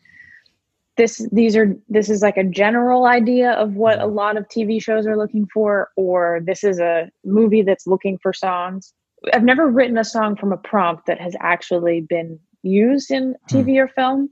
[0.98, 4.82] this these are this is like a general idea of what a lot of TV
[4.82, 8.94] shows are looking for or this is a movie that's looking for songs.
[9.34, 13.78] I've never written a song from a prompt that has actually been used in TV
[13.78, 14.30] or film,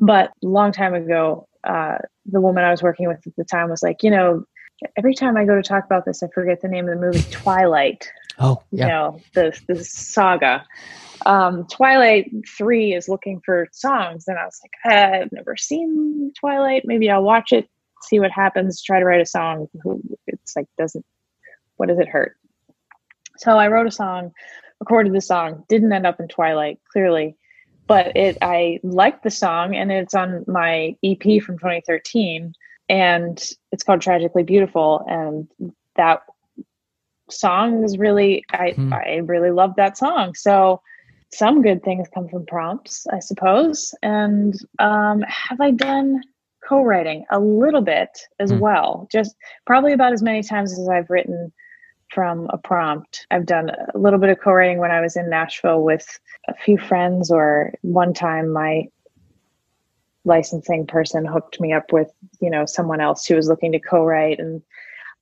[0.00, 3.70] but a long time ago uh, the woman I was working with at the time
[3.70, 4.44] was like, you know,
[4.96, 7.26] every time I go to talk about this, I forget the name of the movie,
[7.30, 8.10] Twilight.
[8.38, 8.86] Oh, You yeah.
[8.88, 10.64] know, the the saga.
[11.24, 16.82] Um, Twilight Three is looking for songs, and I was like, I've never seen Twilight.
[16.84, 17.68] Maybe I'll watch it,
[18.02, 19.68] see what happens, try to write a song.
[20.26, 21.04] It's like doesn't.
[21.76, 22.36] What does it hurt?
[23.38, 24.32] So I wrote a song,
[24.80, 27.36] recorded the song, didn't end up in Twilight, clearly,
[27.86, 32.52] but it I liked the song and it's on my EP from 2013
[32.88, 35.48] and it's called Tragically Beautiful and
[35.96, 36.22] that
[37.32, 38.92] song is really I Hmm.
[38.92, 40.34] I really love that song.
[40.34, 40.80] So
[41.32, 43.94] some good things come from prompts, I suppose.
[44.02, 46.22] And um have I done
[46.68, 48.60] co-writing a little bit as Hmm.
[48.60, 49.08] well.
[49.10, 49.34] Just
[49.66, 51.52] probably about as many times as I've written
[52.10, 53.26] from a prompt.
[53.30, 56.06] I've done a little bit of co-writing when I was in Nashville with
[56.48, 58.84] a few friends or one time my
[60.24, 62.10] licensing person hooked me up with,
[62.40, 64.62] you know, someone else who was looking to co-write and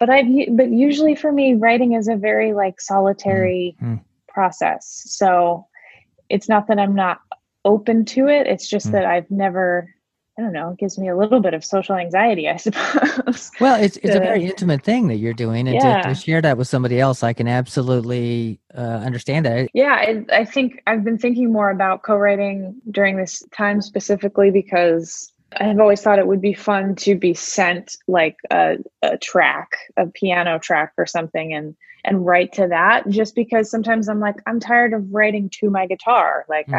[0.00, 0.26] but I've
[0.56, 4.02] but usually for me writing is a very like solitary Mm-hmm.
[4.28, 5.02] process.
[5.06, 5.66] So
[6.28, 7.20] it's not that I'm not
[7.64, 8.46] open to it.
[8.46, 8.92] It's just Mm.
[8.92, 9.94] that I've never
[10.38, 13.50] I don't know, it gives me a little bit of social anxiety, I suppose.
[13.60, 16.56] Well, it's it's a very intimate thing that you're doing, and to, to share that
[16.56, 19.68] with somebody else, I can absolutely uh, understand that.
[19.74, 25.30] Yeah, I, I think I've been thinking more about co-writing during this time specifically because
[25.58, 30.06] I've always thought it would be fun to be sent like a, a track, a
[30.06, 33.08] piano track or something, and and write to that.
[33.08, 36.44] Just because sometimes I'm like I'm tired of writing to my guitar.
[36.48, 36.74] Like Mm.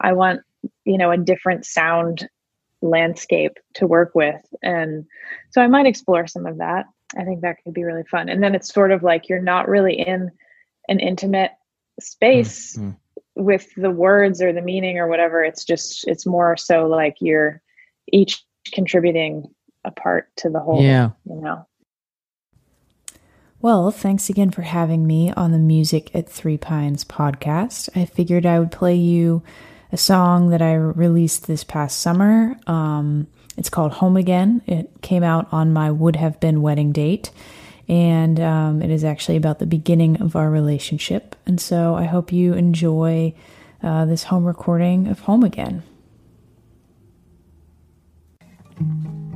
[0.00, 0.40] I I want
[0.84, 2.28] you know a different sound
[2.82, 5.06] landscape to work with, and
[5.50, 6.86] so I might explore some of that.
[7.16, 8.28] I think that could be really fun.
[8.28, 10.30] And then it's sort of like you're not really in
[10.88, 11.52] an intimate
[12.00, 12.96] space Mm,
[13.34, 17.60] with the words or the meaning or whatever it's just it's more so like you're
[18.12, 19.44] each contributing
[19.84, 21.10] a part to the whole Yeah.
[21.24, 21.66] you know
[23.60, 27.88] Well, thanks again for having me on the Music at Three Pines podcast.
[27.96, 29.42] I figured I would play you
[29.90, 32.56] a song that I released this past summer.
[32.68, 34.62] Um, it's called Home Again.
[34.66, 37.32] It came out on my would have been wedding date,
[37.88, 41.34] and um, it is actually about the beginning of our relationship.
[41.44, 43.34] And so I hope you enjoy
[43.82, 45.82] uh, this home recording of Home Again.
[48.78, 49.27] Thank you.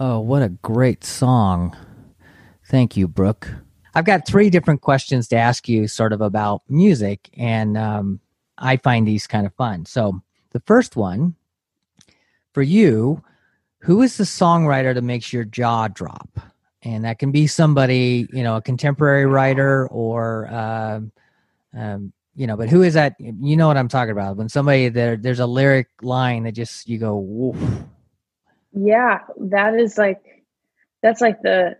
[0.00, 1.76] Oh, what a great song.
[2.66, 3.48] Thank you, Brooke.
[3.94, 8.20] I've got three different questions to ask you, sort of about music, and um,
[8.56, 9.84] I find these kind of fun.
[9.84, 10.22] So,
[10.52, 11.34] the first one
[12.52, 13.22] for you
[13.82, 16.38] who is the songwriter that makes your jaw drop?
[16.82, 21.00] And that can be somebody, you know, a contemporary writer or, uh,
[21.76, 23.14] um, you know, but who is that?
[23.18, 24.36] You know what I'm talking about.
[24.36, 27.56] When somebody there, there's a lyric line that just you go, woof.
[28.72, 30.44] Yeah, that is like
[31.02, 31.76] that's like the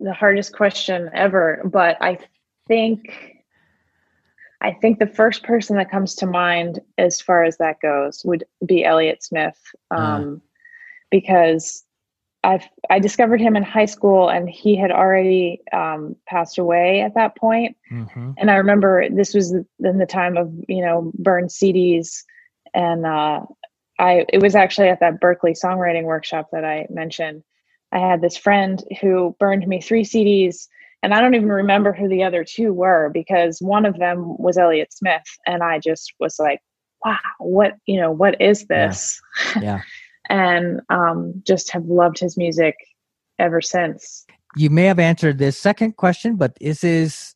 [0.00, 1.62] the hardest question ever.
[1.64, 2.18] But I
[2.66, 3.40] think
[4.60, 8.44] I think the first person that comes to mind as far as that goes would
[8.64, 9.58] be Elliott Smith,
[9.90, 10.46] um, uh.
[11.10, 11.84] because
[12.42, 17.14] I I discovered him in high school and he had already um, passed away at
[17.14, 17.76] that point.
[17.90, 18.32] Mm-hmm.
[18.38, 22.24] And I remember this was in the time of you know burned CDs,
[22.74, 23.42] and uh,
[24.00, 27.44] I it was actually at that Berklee songwriting workshop that I mentioned.
[27.92, 30.66] I had this friend who burned me three CDs
[31.02, 34.58] and I don't even remember who the other two were because one of them was
[34.58, 35.24] Elliott Smith.
[35.46, 36.60] And I just was like,
[37.04, 39.20] wow, what, you know, what is this?
[39.56, 39.62] Yeah.
[39.62, 39.80] yeah.
[40.28, 42.74] and um, just have loved his music
[43.38, 44.26] ever since.
[44.56, 47.34] You may have answered this second question, but this is,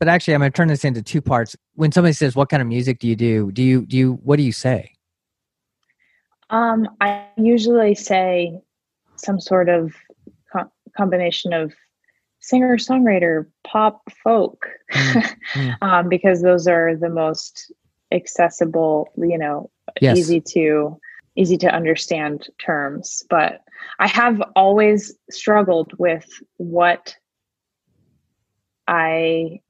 [0.00, 1.56] but actually, I'm going to turn this into two parts.
[1.74, 4.36] When somebody says, "What kind of music do you do?" Do you do you what
[4.36, 4.92] do you say?
[6.50, 8.60] Um, I usually say
[9.16, 9.92] some sort of
[10.52, 11.74] co- combination of
[12.40, 17.72] singer songwriter pop folk mm, um, because those are the most
[18.12, 19.70] accessible you know
[20.00, 20.16] yes.
[20.16, 20.98] easy to
[21.36, 23.60] easy to understand terms but
[23.98, 26.26] i have always struggled with
[26.56, 27.14] what
[28.86, 29.60] i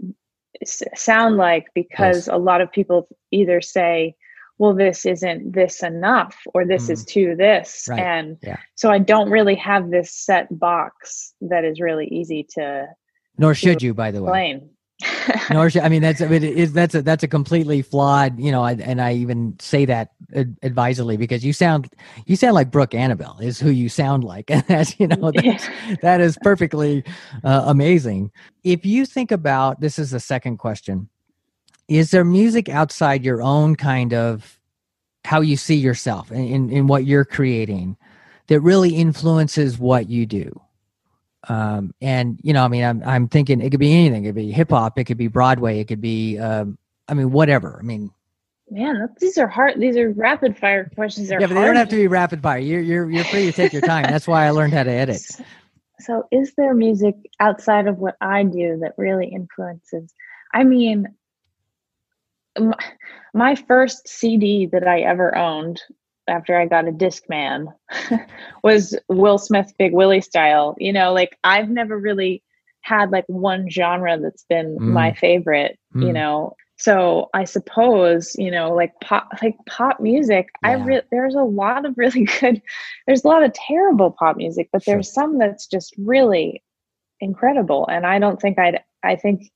[0.62, 2.28] s- sound like because yes.
[2.28, 4.14] a lot of people either say
[4.58, 6.90] well this isn't this enough or this mm.
[6.90, 7.86] is too this.
[7.88, 8.00] Right.
[8.00, 8.58] and yeah.
[8.74, 12.86] so i don't really have this set box that is really easy to
[13.36, 14.62] nor should to you by the way.
[15.52, 18.50] nor should i mean that's i mean is that's a that's a completely flawed you
[18.50, 20.10] know and i even say that
[20.62, 21.88] advisedly because you sound
[22.26, 24.50] you sound like brooke annibale is who you sound like.
[24.50, 25.68] And that's you know that's,
[26.02, 27.04] that is perfectly
[27.44, 28.30] uh, amazing.
[28.64, 31.08] If you think about this is the second question
[31.88, 34.60] is there music outside your own kind of
[35.24, 37.96] how you see yourself in, in, in what you're creating
[38.46, 40.60] that really influences what you do?
[41.48, 44.24] Um, and you know, I mean, I'm I'm thinking it could be anything.
[44.24, 44.98] It could be hip hop.
[44.98, 45.80] It could be Broadway.
[45.80, 46.76] It could be, um,
[47.08, 47.78] I mean, whatever.
[47.80, 48.10] I mean,
[48.70, 49.80] man, these are hard.
[49.80, 51.30] These are rapid fire questions.
[51.30, 52.58] yeah, but they don't have to be rapid fire.
[52.58, 54.04] You're you're you're free to take your time.
[54.10, 55.22] That's why I learned how to edit.
[56.00, 60.14] So, is there music outside of what I do that really influences?
[60.54, 61.08] I mean,
[63.34, 65.80] my first CD that I ever owned
[66.28, 67.66] after I got a Discman
[68.62, 70.76] was Will Smith Big Willie style.
[70.78, 72.42] You know, like I've never really
[72.82, 74.80] had like one genre that's been mm.
[74.80, 76.06] my favorite, mm.
[76.06, 76.54] you know.
[76.76, 80.70] So I suppose, you know, like pop like pop music, yeah.
[80.70, 82.62] I re- there's a lot of really good
[83.06, 86.62] there's a lot of terrible pop music, but there's some that's just really
[87.20, 89.50] incredible and I don't think I'd I think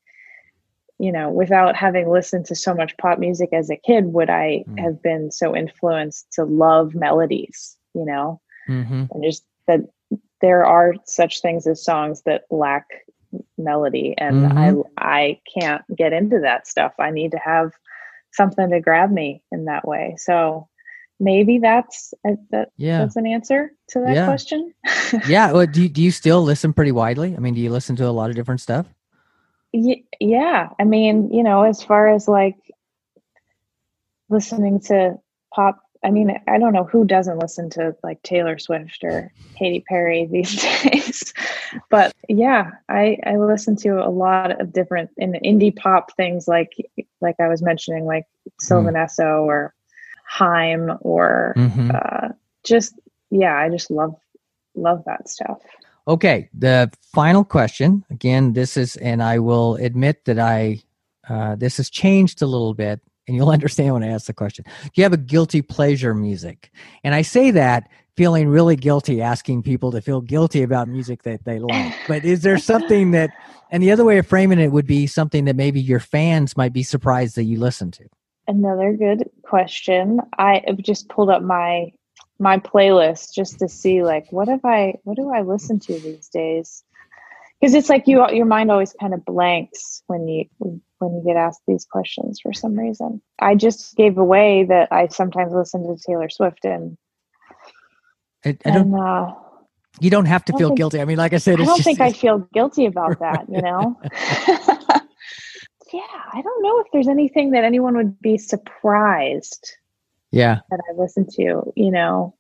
[1.03, 4.63] you know, without having listened to so much pop music as a kid, would I
[4.69, 4.79] mm.
[4.79, 8.41] have been so influenced to love melodies, you know?
[8.69, 9.07] Mm-hmm.
[9.11, 9.81] And just that
[10.41, 12.87] there are such things as songs that lack
[13.59, 14.83] melody and mm-hmm.
[14.97, 16.93] I I can't get into that stuff.
[17.01, 17.73] I need to have
[18.33, 20.15] something to grab me in that way.
[20.19, 20.69] So
[21.19, 22.99] maybe that's a, that, yeah.
[22.99, 24.27] that's an answer to that yeah.
[24.27, 24.73] question.
[25.27, 25.51] yeah.
[25.51, 27.35] Well, do you, do you still listen pretty widely?
[27.35, 28.87] I mean, do you listen to a lot of different stuff?
[29.73, 32.57] Yeah i mean you know as far as like
[34.29, 35.19] listening to
[35.55, 39.83] pop i mean i don't know who doesn't listen to like taylor swift or katy
[39.89, 41.33] perry these days
[41.91, 46.73] but yeah i i listen to a lot of different in indie pop things like
[47.21, 48.25] like i was mentioning like
[48.61, 49.25] sylvan mm.
[49.25, 49.75] or
[50.29, 51.91] haim or mm-hmm.
[51.95, 52.29] uh,
[52.65, 52.95] just
[53.31, 54.15] yeah i just love
[54.75, 55.61] love that stuff
[56.09, 58.05] Okay, the final question.
[58.11, 60.81] Again, this is, and I will admit that I,
[61.29, 64.65] uh, this has changed a little bit, and you'll understand when I ask the question.
[64.83, 66.71] Do you have a guilty pleasure music?
[67.05, 71.45] And I say that feeling really guilty, asking people to feel guilty about music that
[71.45, 71.95] they like.
[72.09, 73.31] But is there something that,
[73.71, 76.73] and the other way of framing it would be something that maybe your fans might
[76.73, 78.05] be surprised that you listen to?
[78.49, 80.21] Another good question.
[80.37, 81.93] I have just pulled up my
[82.39, 86.29] my playlist just to see like what have I what do I listen to these
[86.29, 86.83] days?
[87.63, 91.37] because it's like you your mind always kind of blanks when you when you get
[91.37, 93.23] asked these questions for some reason.
[93.39, 96.99] I just gave away that I sometimes listen to Taylor Swift and
[98.45, 98.93] I, I don't.
[98.93, 99.35] and uh,
[100.01, 101.01] you don't have to don't feel think- guilty.
[101.01, 103.63] I mean, like I said, I don't just, think I feel guilty about that, you
[103.63, 103.97] know?
[105.93, 109.77] yeah, I don't know if there's anything that anyone would be surprised
[110.33, 110.61] yeah.
[110.71, 112.35] that I listen to, you know?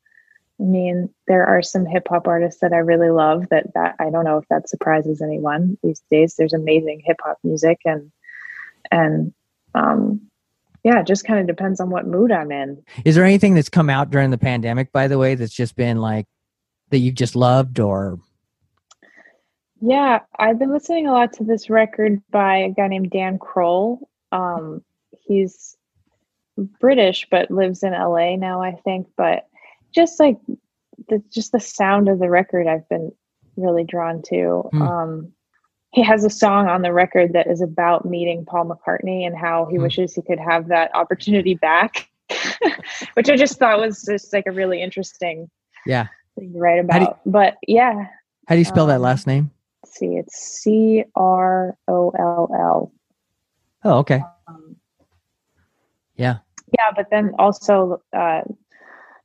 [0.60, 4.10] I mean, there are some hip hop artists that I really love that that I
[4.10, 6.36] don't know if that surprises anyone these days.
[6.36, 8.12] There's amazing hip hop music and
[8.90, 9.32] and
[9.74, 10.20] um
[10.84, 12.82] yeah, it just kind of depends on what mood I'm in.
[13.04, 15.98] Is there anything that's come out during the pandemic, by the way, that's just been
[15.98, 16.26] like
[16.90, 18.18] that you've just loved or
[19.80, 24.08] Yeah, I've been listening a lot to this record by a guy named Dan Croll.
[24.30, 24.84] Um,
[25.22, 25.76] he's
[26.58, 29.08] British but lives in LA now, I think.
[29.16, 29.48] But
[29.94, 30.38] just like
[31.08, 33.12] the just the sound of the record, I've been
[33.56, 34.68] really drawn to.
[34.72, 34.82] Hmm.
[34.82, 35.32] Um,
[35.92, 39.66] he has a song on the record that is about meeting Paul McCartney and how
[39.70, 39.82] he Hmm.
[39.82, 42.08] wishes he could have that opportunity back,
[43.14, 45.50] which I just thought was just like a really interesting
[45.84, 46.06] yeah?
[46.38, 47.20] thing to write do you- about.
[47.26, 48.06] but yeah,
[48.48, 49.50] How do you spell that Um, last name?
[49.84, 52.92] let's see, it's C R O L L.
[53.84, 54.22] Oh, okay.
[56.22, 56.38] Yeah.
[56.78, 58.42] Yeah, but then also uh,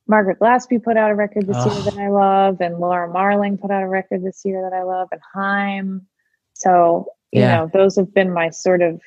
[0.08, 3.72] Margaret Glaspy put out a record this year that I love, and Laura Marling put
[3.72, 6.08] out a record this year that I love, and Haim.
[6.54, 7.58] So you Yeah.
[7.58, 9.02] know, those have been my sort of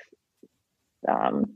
[1.09, 1.55] um,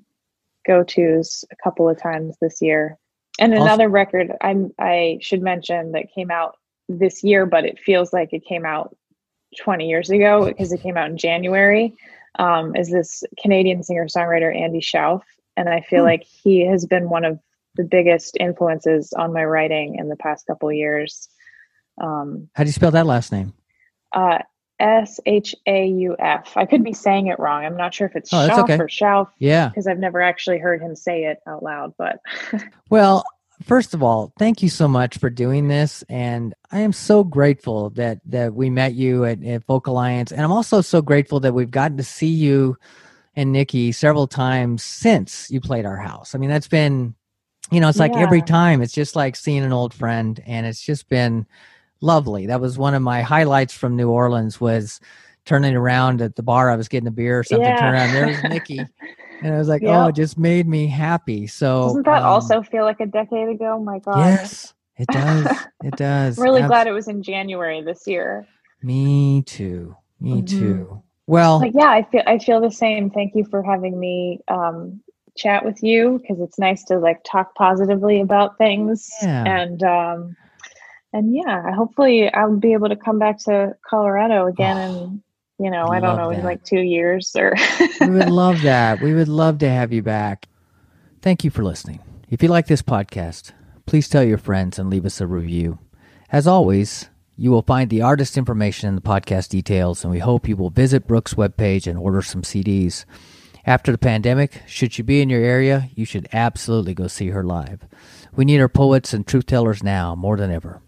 [0.66, 2.99] go tos a couple of times this year.
[3.39, 6.57] And Also- another record I'm I should mention that came out
[6.89, 8.97] this year, but it feels like it came out
[9.61, 11.95] 20 years ago because it came out in January.
[12.39, 15.22] Um, is this Canadian singer songwriter Andy Shauf,
[15.57, 16.09] and I feel Hmm.
[16.09, 17.38] like he has been one of
[17.76, 21.28] the biggest influences on my writing in the past couple of years.
[22.00, 23.52] Um, How do you spell that last name?
[24.12, 24.38] uh,
[24.80, 26.57] S H A U F.
[26.57, 27.64] I could be saying it wrong.
[27.64, 28.76] I'm not sure if it's Oh, Shauf okay.
[28.78, 29.68] or Shauf Yeah.
[29.68, 31.94] because I've never actually heard him say it out loud.
[31.98, 32.18] But
[32.90, 33.24] Well,
[33.62, 37.90] first of all, thank you so much for doing this, and I am so grateful
[37.90, 41.55] that that we met you at, at Folk Alliance, and I'm also so grateful that
[41.55, 42.76] we've gotten to see you
[43.37, 46.35] and Nikki several times since you played our house.
[46.35, 47.14] I mean, that's been,
[47.70, 50.80] you know, it's like every time it's just like seeing an old friend, and it's
[50.82, 51.47] just been
[52.01, 52.47] lovely.
[52.47, 55.01] That was one of my highlights from New Orleans was
[55.45, 56.70] turning around at the bar.
[56.70, 57.66] I was getting a beer or something.
[57.66, 57.76] Yeah.
[57.76, 58.87] Turn around, there's Nikki.
[59.43, 60.03] And I was like, Yeah.
[60.05, 61.47] oh, it just made me happy.
[61.47, 63.78] So doesn't that um, also feel like a decade ago?
[63.78, 64.18] My God.
[64.18, 65.47] Yes, it does.
[65.85, 66.39] It does.
[66.39, 68.47] I'm really Abs- glad it was in January this year.
[68.82, 69.95] Me too.
[70.18, 70.47] Me Mhm.
[70.47, 71.03] too.
[71.27, 73.11] Well, Like, yeah, I feel I feel the same.
[73.11, 75.01] Thank you for having me um,
[75.37, 79.11] chat with you because it's nice to like talk positively about things.
[79.22, 79.45] Yeah.
[79.45, 80.37] And um,
[81.12, 85.22] and yeah, hopefully I'll be able to come back to Colorado again in
[85.59, 87.55] you know I don't know in like two years or.
[88.01, 89.01] we would love that.
[89.01, 90.49] We would love to have you back.
[91.22, 92.01] Thank you for listening.
[92.29, 93.53] If you like this podcast,
[93.87, 95.79] please tell your friends and leave us a review.
[96.31, 100.49] As always, you will find the artist information in the podcast details, and we hope
[100.49, 103.05] you will visit Brooke's webpage and order some CDs.
[103.66, 107.43] After the pandemic, should you be in your area, you should absolutely go see her
[107.43, 107.80] live.
[108.37, 110.80] We need our poets and truth tellers now more than ever.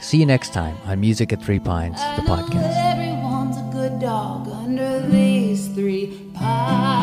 [0.00, 2.50] See you next time on Music at Three Pines, the I know that
[6.40, 6.95] podcast.